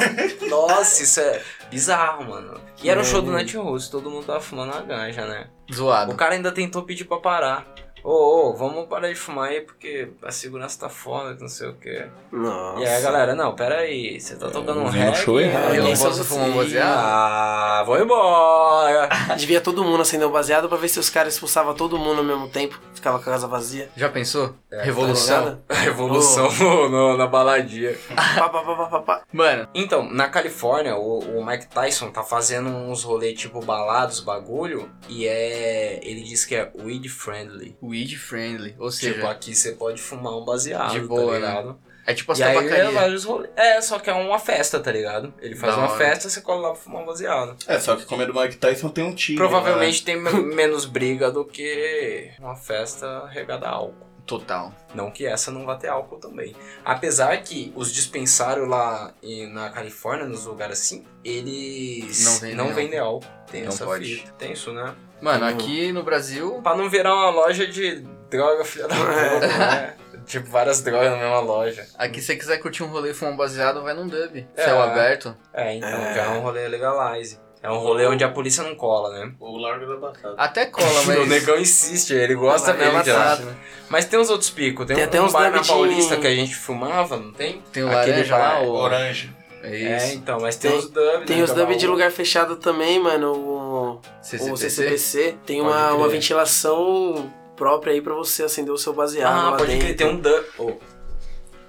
Nossa, 0.48 1.02
isso 1.02 1.20
é 1.20 1.42
bizarro, 1.70 2.24
mano. 2.28 2.60
E 2.82 2.88
era 2.90 3.00
um 3.00 3.04
show 3.04 3.22
do 3.22 3.30
Night 3.32 3.56
Rose, 3.56 3.90
todo 3.90 4.10
mundo 4.10 4.26
tava 4.26 4.40
fumando 4.40 4.72
a 4.74 4.80
ganja, 4.80 5.26
né? 5.26 5.48
O 5.70 5.74
Zoado. 5.74 6.14
cara 6.14 6.34
ainda 6.34 6.52
tentou 6.52 6.82
pedir 6.82 7.04
pra 7.04 7.18
parar. 7.18 7.66
Ô, 8.08 8.50
ô, 8.50 8.54
vamos 8.54 8.86
parar 8.86 9.08
de 9.08 9.16
fumar 9.16 9.48
aí 9.48 9.62
porque 9.62 10.10
a 10.22 10.30
segurança 10.30 10.78
tá 10.78 10.88
foda, 10.88 11.34
que 11.34 11.40
não 11.40 11.48
sei 11.48 11.68
o 11.70 11.74
quê. 11.74 12.06
Nossa. 12.30 12.80
E 12.80 12.86
aí 12.86 12.94
a 12.94 13.00
galera, 13.00 13.34
não, 13.34 13.52
pera 13.56 13.78
aí, 13.78 14.20
você 14.20 14.36
tá 14.36 14.48
tocando 14.48 14.78
um 14.80 14.88
reggae. 14.88 15.16
show 15.16 15.40
errado. 15.40 15.74
eu 15.74 15.82
não 15.82 15.90
posso 15.96 16.24
fumar 16.24 16.48
um 16.50 16.54
baseado? 16.54 16.86
Ah, 16.88 17.82
vou 17.84 18.00
embora. 18.00 19.08
Devia 19.36 19.60
todo 19.60 19.82
mundo 19.82 20.02
acender 20.02 20.24
o 20.24 20.30
baseado 20.30 20.68
pra 20.68 20.78
ver 20.78 20.86
se 20.88 21.00
os 21.00 21.10
caras 21.10 21.34
expulsavam 21.34 21.74
todo 21.74 21.98
mundo 21.98 22.18
ao 22.18 22.24
mesmo 22.24 22.48
tempo. 22.48 22.78
Ficava 22.94 23.18
com 23.18 23.28
a 23.28 23.32
casa 23.32 23.48
vazia. 23.48 23.88
Já 23.96 24.08
pensou? 24.08 24.54
É, 24.70 24.84
Revolução. 24.84 25.60
Tá 25.66 25.74
Revolução 25.82 26.48
no- 26.60 26.88
no- 26.88 27.16
na 27.16 27.26
baladinha. 27.26 27.92
Pá, 28.14 28.48
pá, 28.48 28.62
pá, 28.62 28.74
pá, 28.76 28.86
pá, 28.86 29.00
pá. 29.00 29.22
Mano, 29.32 29.66
Então, 29.74 30.08
na 30.08 30.28
Califórnia, 30.28 30.94
o, 30.96 31.18
o 31.40 31.44
Mike 31.44 31.66
Tyson 31.66 32.10
tá 32.12 32.22
fazendo 32.22 32.68
uns 32.68 33.02
rolês 33.02 33.36
tipo 33.36 33.60
balados, 33.60 34.20
bagulho, 34.20 34.88
e 35.08 35.26
é. 35.26 35.98
Ele 36.04 36.22
diz 36.22 36.44
que 36.44 36.54
é 36.54 36.70
weed 36.80 37.08
friendly. 37.08 37.76
weed 37.82 37.95
friendly. 38.16 38.74
Ou 38.78 38.90
seja, 38.90 39.14
Tipo, 39.14 39.26
aqui 39.28 39.54
você 39.54 39.72
pode 39.72 40.02
fumar 40.02 40.36
um 40.36 40.44
baseado, 40.44 40.92
De 40.92 41.00
boa, 41.00 41.32
tá 41.34 41.40
né? 41.40 41.48
ligado? 41.48 41.78
é 42.08 42.14
tipo 42.14 42.30
as 42.30 42.38
e 42.38 42.42
aí 42.44 42.50
é 42.50 42.54
tabacarias. 42.54 43.24
vários. 43.24 43.26
É, 43.56 43.80
só 43.80 43.98
que 43.98 44.08
é 44.08 44.12
uma 44.12 44.38
festa, 44.38 44.78
tá 44.78 44.92
ligado? 44.92 45.34
Ele 45.40 45.56
faz 45.56 45.74
Da 45.74 45.80
uma 45.80 45.88
hora. 45.88 45.98
festa, 45.98 46.28
você 46.28 46.40
cola 46.40 46.60
lá 46.60 46.68
pra 46.68 46.76
fumar 46.76 47.02
um 47.02 47.06
baseado. 47.06 47.56
É, 47.66 47.80
só 47.80 47.96
que 47.96 48.04
como 48.04 48.22
é 48.22 48.26
do 48.26 48.32
Mike 48.34 48.56
Tyson 48.58 48.88
tem 48.90 49.02
um 49.02 49.12
tiro. 49.14 49.38
Provavelmente 49.38 50.04
tem 50.04 50.14
men- 50.20 50.54
menos 50.54 50.84
briga 50.84 51.32
do 51.32 51.44
que 51.44 52.30
uma 52.38 52.54
festa 52.54 53.26
regada 53.28 53.66
a 53.66 53.70
álcool. 53.70 54.05
Total. 54.26 54.72
Não 54.94 55.10
que 55.10 55.24
essa 55.24 55.50
não 55.52 55.64
vá 55.64 55.76
ter 55.76 55.88
álcool 55.88 56.16
também. 56.18 56.54
Apesar 56.84 57.36
que 57.42 57.72
os 57.76 57.92
dispensários 57.94 58.68
lá 58.68 59.12
na 59.52 59.70
Califórnia, 59.70 60.26
nos 60.26 60.44
lugares 60.46 60.80
assim, 60.80 61.04
eles 61.24 62.24
Não 62.24 62.38
vendem 62.40 62.58
álcool. 62.60 62.74
vendem 62.74 62.98
álcool. 62.98 63.26
Tem 63.50 63.62
Não 63.62 63.68
essa 63.68 63.84
pode. 63.84 64.16
fita. 64.16 64.32
Tem 64.38 64.52
isso, 64.52 64.72
né? 64.72 64.94
Mano, 65.20 65.46
aqui 65.46 65.92
no 65.92 66.02
Brasil, 66.02 66.60
Pra 66.62 66.76
não 66.76 66.90
virar 66.90 67.14
uma 67.14 67.30
loja 67.30 67.66
de 67.66 68.00
droga, 68.28 68.64
filha 68.64 68.88
da 68.88 68.94
puta, 68.96 69.46
né? 69.58 69.96
Tipo, 70.26 70.50
várias 70.50 70.82
drogas 70.82 71.12
na 71.12 71.16
mesma 71.18 71.38
loja. 71.38 71.86
aqui 71.96 72.20
se 72.20 72.26
você 72.26 72.36
quiser 72.36 72.58
curtir 72.58 72.82
um 72.82 72.88
rolê 72.88 73.12
e 73.12 73.14
fumar 73.14 73.32
um 73.32 73.36
baseado, 73.36 73.80
vai 73.82 73.94
num 73.94 74.08
dub. 74.08 74.44
É. 74.56 74.64
Céu 74.64 74.82
aberto. 74.82 75.36
É, 75.54 75.74
então 75.74 75.88
É. 75.88 76.14
já 76.14 76.22
é 76.24 76.28
um 76.30 76.40
rolê 76.40 76.66
legalize. 76.66 77.38
É 77.66 77.70
um 77.70 77.78
rolê 77.78 78.06
onde 78.06 78.22
a 78.22 78.28
polícia 78.28 78.62
não 78.62 78.74
cola, 78.74 79.10
né? 79.12 79.32
O 79.40 79.56
Largo 79.58 79.86
da 79.86 79.96
Batata. 79.96 80.34
Até 80.36 80.66
cola, 80.66 80.88
O 81.02 81.06
mas. 81.06 81.28
negão 81.28 81.58
insiste, 81.58 82.12
ele 82.14 82.34
gosta 82.34 82.72
Mas 82.72 82.80
mesmo 82.80 82.98
é 82.98 83.02
de 83.02 83.10
batata. 83.12 83.44
lá. 83.44 83.54
Mas 83.88 84.04
tem 84.04 84.18
uns 84.20 84.30
outros 84.30 84.50
picos. 84.50 84.86
Tem, 84.86 84.94
Tem 84.96 85.04
um, 85.04 85.08
até 85.08 85.20
um 85.20 85.24
uns 85.24 85.32
bar 85.32 85.50
na 85.50 85.62
Paulista 85.64 86.16
que 86.16 86.26
a 86.26 86.34
gente 86.34 86.54
fumava, 86.54 87.16
não 87.16 87.32
tem? 87.32 87.60
Tem 87.72 87.82
o 87.82 87.88
Aquele 87.88 88.12
laranja 88.12 88.36
lá, 88.36 88.50
bar- 88.54 88.62
o. 88.62 88.70
Orange. 88.70 89.34
É 89.62 89.82
É, 89.82 89.96
isso. 89.96 90.14
então, 90.16 90.38
mas 90.40 90.54
tem, 90.56 90.70
Tem- 90.70 90.78
os 90.80 90.88
dub, 90.90 91.24
Tem 91.26 91.36
né, 91.38 91.42
os 91.42 91.50
dub 91.52 91.72
é 91.72 91.74
de 91.74 91.86
o- 91.86 91.90
lugar 91.90 92.12
fechado 92.12 92.54
também, 92.56 93.00
mano. 93.00 93.32
O, 93.32 94.00
CCPC. 94.22 94.52
o 94.52 94.56
CCPC. 94.56 95.34
Tem 95.44 95.58
Pode 95.60 95.68
uma, 95.72 95.86
crer. 95.88 95.96
uma 95.96 96.08
ventilação 96.08 97.32
própria 97.56 97.92
aí 97.92 98.00
pra 98.00 98.14
você 98.14 98.44
acender 98.44 98.72
o 98.72 98.78
seu 98.78 98.92
baseado. 98.92 99.32
Ah, 99.32 99.50
lá 99.50 99.56
pode 99.56 99.72
dentro. 99.72 99.86
crer, 99.86 99.96
tem 99.96 100.06
um 100.06 100.16
dub. 100.20 100.44
oh. 100.58 100.72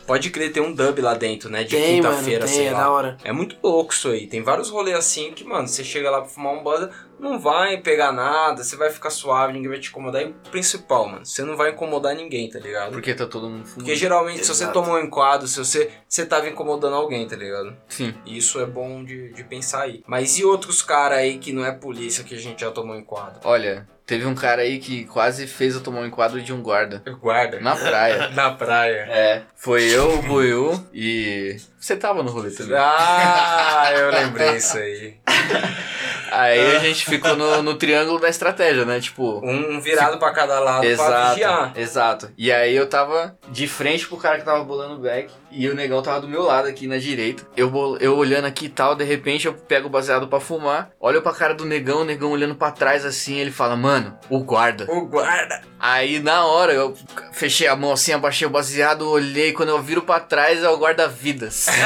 Pode 0.08 0.30
crer, 0.30 0.54
tem 0.54 0.64
um 0.64 0.74
dub 0.74 1.00
lá 1.02 1.14
dentro, 1.14 1.50
né? 1.50 1.66
De 1.66 1.76
quinta-feira, 1.76 2.46
tem, 2.46 2.56
sei 2.56 2.68
é 2.68 2.72
lá. 2.72 2.84
da 2.84 2.90
hora. 2.90 3.18
É 3.26 3.34
muito 3.34 3.58
louco 3.62 3.94
isso 3.94 4.08
aí. 4.08 4.26
Tem 4.26 4.42
vários 4.42 4.70
rolês 4.70 4.98
assim 4.98 5.34
que, 5.34 5.44
mano, 5.44 5.68
você 5.68 5.84
chega 5.84 6.10
lá 6.10 6.22
pra 6.22 6.30
fumar 6.30 6.54
um 6.54 6.64
buzz, 6.64 6.90
não 7.20 7.40
vai 7.40 7.78
pegar 7.78 8.12
nada, 8.12 8.64
você 8.64 8.76
vai 8.76 8.90
ficar 8.90 9.10
suave, 9.10 9.54
ninguém 9.54 9.70
vai 9.70 9.80
te 9.80 9.90
incomodar. 9.90 10.22
E 10.22 10.26
o 10.26 10.34
principal, 10.52 11.08
mano, 11.08 11.26
você 11.26 11.44
não 11.44 11.56
vai 11.56 11.72
incomodar 11.72 12.16
ninguém, 12.16 12.50
tá 12.50 12.60
ligado? 12.60 12.92
Porque 12.92 13.14
tá 13.14 13.26
todo 13.26 13.50
mundo 13.50 13.66
fumando. 13.66 13.76
Porque 13.76 13.96
geralmente, 13.96 14.46
se 14.46 14.48
você 14.54 14.64
Exato. 14.64 14.74
tomou 14.80 14.96
um 14.96 15.00
enquadro, 15.00 15.48
se 15.48 15.58
você, 15.58 15.92
você 16.08 16.26
tava 16.26 16.48
incomodando 16.48 16.96
alguém, 16.96 17.28
tá 17.28 17.36
ligado? 17.36 17.76
Sim. 17.88 18.14
E 18.26 18.38
Isso 18.38 18.60
é 18.60 18.66
bom 18.66 19.04
de, 19.04 19.34
de 19.34 19.44
pensar 19.44 19.84
aí. 19.84 20.04
Mas 20.06 20.38
e 20.38 20.46
outros 20.46 20.82
caras 20.82 21.18
aí 21.20 21.38
que 21.38 21.52
não 21.52 21.66
é 21.66 21.72
polícia 21.72 22.24
que 22.24 22.36
a 22.36 22.40
gente 22.40 22.62
já 22.62 22.72
tomou 22.72 22.96
enquadro? 22.96 23.40
Olha, 23.44 23.88
teve 24.06 24.26
um 24.26 24.36
cara 24.36 24.62
aí 24.62 24.80
que 24.80 25.06
quase 25.06 25.48
fez 25.48 25.74
eu 25.76 25.82
tomar 25.82 26.02
um 26.02 26.06
enquadro 26.06 26.42
de 26.42 26.54
um 26.54 26.62
guarda. 26.62 27.04
Guarda. 27.20 27.60
Na 27.60 27.76
praia. 27.76 28.30
Na 28.36 28.52
praia. 28.52 29.08
É. 29.10 29.44
Foi 29.56 29.84
eu, 29.84 30.20
o 30.20 30.22
Buiu 30.22 30.88
e. 30.94 31.58
Você 31.80 31.96
tava 31.96 32.22
no 32.22 32.30
rolê 32.32 32.52
também. 32.52 32.78
Ah, 32.78 33.92
eu 33.94 34.12
lembrei 34.12 34.58
isso 34.58 34.78
aí. 34.78 35.18
Aí 36.32 36.76
a 36.76 36.80
gente 36.80 37.06
ficou 37.06 37.36
no, 37.36 37.62
no 37.64 37.76
triângulo 37.76 38.20
da 38.20 38.30
estratégia, 38.30 38.86
né? 38.86 39.00
Tipo. 39.00 39.40
Um 39.46 39.80
virado 39.80 40.18
pra 40.20 40.32
cada 40.32 40.60
lado 40.60 40.82
pra 40.82 40.90
Exato, 40.90 41.30
vigiar. 41.34 41.74
exato. 41.76 42.32
E 42.38 42.52
aí 42.52 42.76
eu 42.76 42.88
tava 42.88 43.36
de 43.50 43.68
frente 43.68 44.08
pro 44.08 44.18
cara 44.18 44.38
que 44.40 44.46
tava 44.46 44.64
bolando 44.64 44.96
o 44.96 45.00
back 45.00 45.30
e 45.52 45.68
o 45.70 45.76
negão 45.76 46.02
tava 46.02 46.22
do 46.22 46.28
meu 46.28 46.44
lado 46.44 46.68
aqui 46.68 46.88
na 46.88 46.98
direita. 46.98 47.44
Eu, 47.56 47.70
bol- 47.70 47.98
eu 47.98 48.16
olhando 48.18 48.46
aqui 48.46 48.66
e 48.66 48.70
tal, 48.70 48.96
de 48.96 49.04
repente 49.04 49.48
eu 49.48 49.54
pego 49.54 49.88
o 49.88 49.90
baseado 49.90 50.28
pra 50.28 50.40
fumar, 50.40 50.90
olho 51.00 51.22
pra 51.22 51.32
cara 51.34 51.54
do 51.54 51.66
negão, 51.66 52.02
o 52.02 52.06
negão 52.06 52.32
olhando 52.32 52.56
pra 52.56 52.72
trás 52.72 53.06
assim, 53.06 53.38
ele 53.38 53.52
fala, 53.52 53.76
mano, 53.76 54.18
o 54.30 54.40
guarda. 54.40 54.86
O 54.90 55.06
guarda. 55.08 55.62
Aí 55.80 56.20
na 56.20 56.46
hora 56.46 56.74
eu 56.74 56.94
fechei 57.32 57.68
a 57.68 57.76
mão 57.76 57.92
assim, 57.92 58.12
abaixei 58.14 58.48
o 58.48 58.50
baseado, 58.52 59.10
olhei, 59.10 59.54
quando 59.54 59.70
eu 59.70 59.82
viro 59.82 60.02
pra 60.02 60.20
trás 60.20 60.64
é 60.64 60.70
o 60.70 60.78
guarda-vidas. 60.78 61.68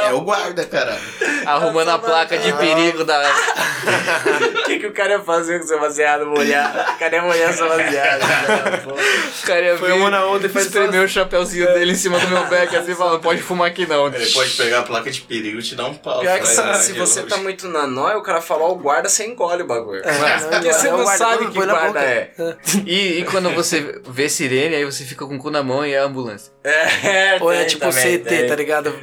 É 0.00 0.12
o 0.12 0.20
guarda, 0.20 0.64
caralho. 0.64 1.00
arrumando 1.46 1.88
a 1.90 1.98
placa 1.98 2.38
de 2.38 2.52
perigo 2.52 3.04
da. 3.04 3.20
O 3.20 4.64
que, 4.64 4.78
que 4.78 4.86
o 4.86 4.92
cara 4.92 5.12
ia 5.12 5.20
fazer 5.20 5.60
com 5.60 5.66
seu 5.66 5.80
baseado 5.80 6.26
molhado? 6.26 6.78
Cadê 6.98 7.20
molhar 7.20 7.52
seu 7.52 7.68
baseado? 7.68 8.22
O 9.42 9.46
cara 9.46 9.60
ia 9.60 9.78
Foi 9.78 9.92
vir, 9.92 9.98
uma 9.98 10.10
na 10.10 10.24
onda 10.26 10.46
e 10.46 10.48
faz 10.48 10.66
espremer 10.66 11.04
o 11.04 11.08
chapéuzinho 11.08 11.66
dele 11.74 11.92
em 11.92 11.96
cima 11.96 12.18
do 12.18 12.28
meu 12.28 12.46
back 12.46 12.74
assim, 12.76 12.94
falando, 12.94 13.20
pode 13.20 13.42
fumar 13.42 13.68
aqui 13.68 13.86
não. 13.86 14.06
Ele 14.06 14.26
pode 14.26 14.50
pegar 14.50 14.80
a 14.80 14.82
placa 14.82 15.10
de 15.10 15.20
perigo 15.22 15.58
e 15.58 15.62
te 15.62 15.74
dar 15.74 15.86
um 15.86 15.94
pau. 15.94 16.20
Pior 16.20 16.38
que 16.38 16.46
se, 16.46 16.74
se 16.82 16.92
você 16.92 17.22
tá 17.22 17.36
muito 17.36 17.68
na 17.68 17.86
nóia, 17.86 18.16
o 18.18 18.22
cara 18.22 18.40
falar 18.40 18.68
o 18.68 18.76
guarda, 18.76 19.08
você 19.08 19.26
engole 19.26 19.62
o 19.62 19.66
bagulho. 19.66 20.02
É, 20.04 20.38
Porque 20.38 20.72
você 20.72 20.88
é 20.88 20.94
o 20.94 20.96
não 20.98 21.04
guarda, 21.04 21.24
sabe 21.24 21.46
que 21.50 21.66
guarda 21.66 22.00
é. 22.00 22.30
E, 22.86 23.20
e 23.20 23.24
quando 23.24 23.50
você 23.50 24.00
vê 24.08 24.28
sirene, 24.28 24.74
aí 24.76 24.84
você 24.84 25.04
fica 25.04 25.26
com 25.26 25.36
o 25.36 25.38
cu 25.38 25.50
na 25.50 25.62
mão 25.62 25.84
e 25.84 25.92
é 25.92 25.98
a 25.98 26.04
ambulância. 26.04 26.52
É, 26.64 27.38
Ou 27.42 27.52
é 27.52 27.64
tipo 27.64 27.80
também, 27.80 28.18
CT, 28.18 28.46
tá 28.48 28.54
ligado? 28.54 28.94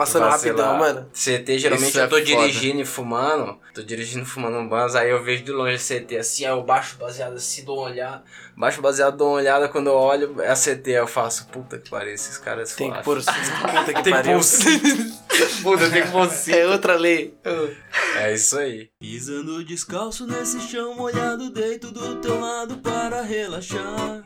Passando 0.00 0.30
rapidão, 0.30 0.78
mano. 0.78 1.10
CT, 1.12 1.58
geralmente 1.58 1.90
Isso 1.90 1.98
eu 1.98 2.04
é 2.04 2.06
tô 2.06 2.16
foda. 2.16 2.24
dirigindo 2.24 2.80
e 2.80 2.86
fumando. 2.86 3.58
Tô 3.74 3.82
dirigindo 3.82 4.22
e 4.22 4.26
fumando 4.26 4.56
um 4.56 4.66
banzo, 4.66 4.96
aí 4.96 5.10
eu 5.10 5.22
vejo 5.22 5.44
de 5.44 5.52
longe 5.52 5.74
a 5.74 5.78
CT 5.78 6.16
assim, 6.16 6.46
aí 6.46 6.52
eu 6.52 6.62
baixo 6.62 6.96
baseado 6.96 7.34
assim, 7.34 7.66
dou 7.66 7.76
uma 7.76 7.90
olhada. 7.90 8.24
Baixo 8.56 8.80
baseado, 8.80 9.18
dou 9.18 9.28
uma 9.28 9.36
olhada, 9.36 9.68
quando 9.68 9.88
eu 9.88 9.94
olho, 9.94 10.40
é 10.40 10.48
a 10.48 10.56
CT, 10.56 10.90
eu 10.92 11.06
faço, 11.06 11.48
puta 11.48 11.76
que 11.76 11.90
pariu, 11.90 12.14
esses 12.14 12.38
caras 12.38 12.74
Tem 12.74 12.90
que 12.90 13.02
pôr 13.02 13.18
o 13.18 13.22
Puta 13.22 13.92
que 13.92 13.92
Tem 14.02 14.04
que 14.04 14.10
pariu. 14.10 14.40
Puta, 15.62 15.90
tem 15.90 16.02
que 16.02 16.10
pôr. 16.10 16.28
É 16.48 16.66
outra 16.66 16.96
lei. 16.96 17.34
É 18.16 18.32
isso 18.32 18.58
aí. 18.58 18.88
Pisando 18.98 19.62
descalço 19.64 20.26
nesse 20.26 20.60
chão 20.60 20.94
molhado, 20.94 21.50
deito 21.50 21.90
do 21.90 22.16
teu 22.16 22.40
lado 22.40 22.78
para 22.78 23.20
relaxar. 23.22 24.24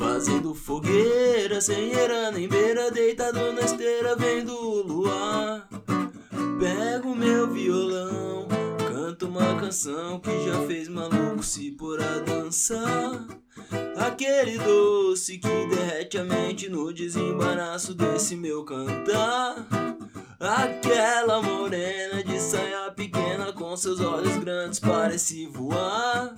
Fazendo 0.00 0.54
fogueira, 0.54 1.60
sem 1.60 1.92
era 1.92 2.30
nem 2.30 2.48
beira, 2.48 2.90
deitado 2.90 3.52
na 3.52 3.60
esteira, 3.60 4.16
vendo 4.16 4.50
o 4.50 4.82
luar. 4.82 5.68
Pego 6.58 7.14
meu 7.14 7.46
violão, 7.52 8.48
canto 8.88 9.28
uma 9.28 9.60
canção 9.60 10.18
que 10.18 10.30
já 10.46 10.66
fez 10.66 10.88
maluco 10.88 11.42
se 11.42 11.72
pôr 11.72 12.02
a 12.02 12.18
dançar. 12.20 13.26
Aquele 13.94 14.56
doce 14.56 15.36
que 15.36 15.66
derrete 15.66 16.16
a 16.16 16.24
mente 16.24 16.70
no 16.70 16.94
desembaraço 16.94 17.92
desse 17.92 18.34
meu 18.36 18.64
cantar. 18.64 19.66
Aquela 20.40 21.42
morena 21.42 22.24
de 22.24 22.40
saia 22.40 22.90
pequena 22.90 23.52
com 23.52 23.76
seus 23.76 24.00
olhos 24.00 24.38
grandes 24.38 24.80
parece 24.80 25.46
voar. 25.48 26.34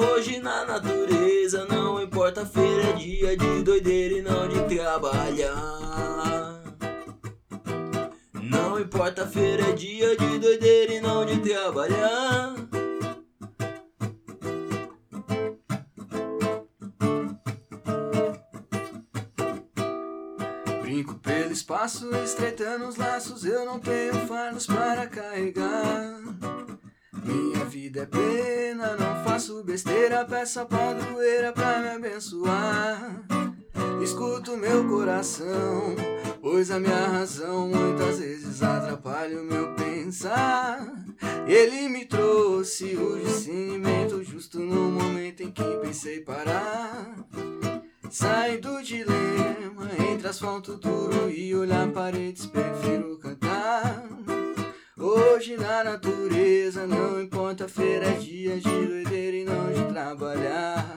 Hoje 0.00 0.40
na 0.40 0.64
natureza 0.64 1.66
não 1.66 2.02
importa 2.02 2.46
feira 2.46 2.84
é 2.88 2.92
dia 2.94 3.36
de 3.36 3.62
doideira 3.62 4.14
e 4.14 4.22
não 4.22 4.48
de 4.48 4.74
trabalhar. 4.74 6.62
Não 8.32 8.80
importa 8.80 9.26
feira 9.26 9.68
é 9.68 9.72
dia 9.72 10.16
de 10.16 10.38
doideira 10.38 10.94
e 10.94 11.00
não 11.02 11.26
de 11.26 11.38
trabalhar. 11.40 12.54
Brinco 20.80 21.14
pelo 21.16 21.52
espaço, 21.52 22.08
estreitando 22.24 22.88
os 22.88 22.96
laços, 22.96 23.44
eu 23.44 23.66
não 23.66 23.78
tenho 23.78 24.14
fardos 24.26 24.66
para 24.66 25.06
carregar. 25.06 26.59
Minha 27.30 27.64
vida 27.64 28.02
é 28.02 28.06
plena, 28.06 28.96
não 28.96 29.24
faço 29.24 29.62
besteira, 29.62 30.24
peço 30.24 30.60
a 30.60 30.66
padroeira 30.66 31.52
pra 31.52 31.80
me 31.80 31.88
abençoar. 31.90 33.22
Escuto 34.02 34.56
meu 34.56 34.88
coração, 34.88 35.94
pois 36.40 36.70
a 36.72 36.80
minha 36.80 37.06
razão 37.06 37.68
muitas 37.68 38.18
vezes 38.18 38.62
atrapalha 38.62 39.40
o 39.40 39.44
meu 39.44 39.74
pensar. 39.74 40.84
Ele 41.46 41.88
me 41.88 42.04
trouxe 42.04 42.96
o 42.96 43.18
discernimento 43.20 44.24
justo 44.24 44.58
no 44.58 44.90
momento 44.90 45.42
em 45.42 45.52
que 45.52 45.62
pensei 45.82 46.20
parar. 46.20 47.14
Sai 48.10 48.58
do 48.58 48.82
dilema 48.82 49.88
entre 50.10 50.26
asfalto 50.26 50.76
duro 50.76 51.30
e 51.30 51.54
olhar 51.54 51.88
paredes, 51.92 52.46
prefiro 52.46 53.18
cantar. 53.18 53.59
Hoje 55.40 55.56
na 55.56 55.82
natureza, 55.82 56.86
não 56.86 57.18
importa 57.18 57.66
feira, 57.66 58.08
é 58.08 58.12
dia 58.18 58.60
de 58.60 58.86
doideira 58.86 59.36
e 59.38 59.44
não 59.46 59.72
de 59.72 59.90
trabalhar. 59.90 60.96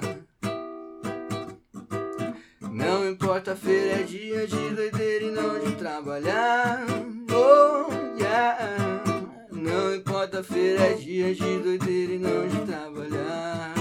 Não 2.59 3.09
importa 3.09 3.55
feira, 3.55 4.01
é 4.01 4.03
dia 4.03 4.45
de 4.45 4.69
doideira 4.71 5.23
e 5.23 5.31
não 5.31 5.59
de 5.61 5.73
trabalhar. 5.77 6.85
Oh, 7.31 8.19
yeah. 8.19 9.01
Não 9.49 9.95
importa 9.95 10.43
feira, 10.43 10.87
é 10.87 10.93
dia 10.95 11.33
de 11.33 11.59
doideira 11.59 12.11
e 12.11 12.19
não 12.19 12.45
de 12.45 12.65
trabalhar. 12.65 13.73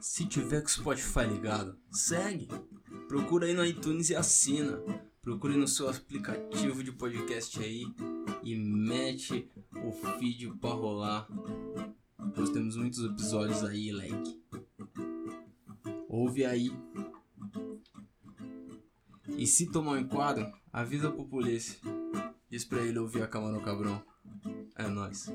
Se 0.00 0.24
tiver 0.24 0.62
com 0.62 0.66
o 0.66 0.70
Spotify 0.70 1.26
ligado, 1.26 1.76
segue. 1.92 2.48
Procura 3.08 3.46
aí 3.46 3.54
no 3.54 3.64
iTunes 3.64 4.10
e 4.10 4.14
assina. 4.14 4.78
Procure 5.22 5.56
no 5.56 5.66
seu 5.66 5.88
aplicativo 5.88 6.84
de 6.84 6.92
podcast 6.92 7.58
aí 7.58 7.82
e 8.42 8.54
mete 8.54 9.50
o 9.82 9.90
feed 9.90 10.50
pra 10.58 10.70
rolar. 10.70 11.26
Nós 12.36 12.50
temos 12.50 12.76
muitos 12.76 13.02
episódios 13.02 13.64
aí, 13.64 13.90
like. 13.90 14.42
Ouve 16.06 16.44
aí. 16.44 16.70
E 19.36 19.46
se 19.46 19.72
tomar 19.72 19.92
um 19.92 19.98
enquadro, 19.98 20.46
avisa 20.70 21.10
pro 21.10 21.24
polícia. 21.24 21.80
Diz 22.50 22.64
pra 22.64 22.82
ele 22.82 22.98
ouvir 22.98 23.22
a 23.22 23.26
Camarão 23.26 23.60
Cabrão. 23.60 24.02
É 24.76 24.86
nóis. 24.86 25.30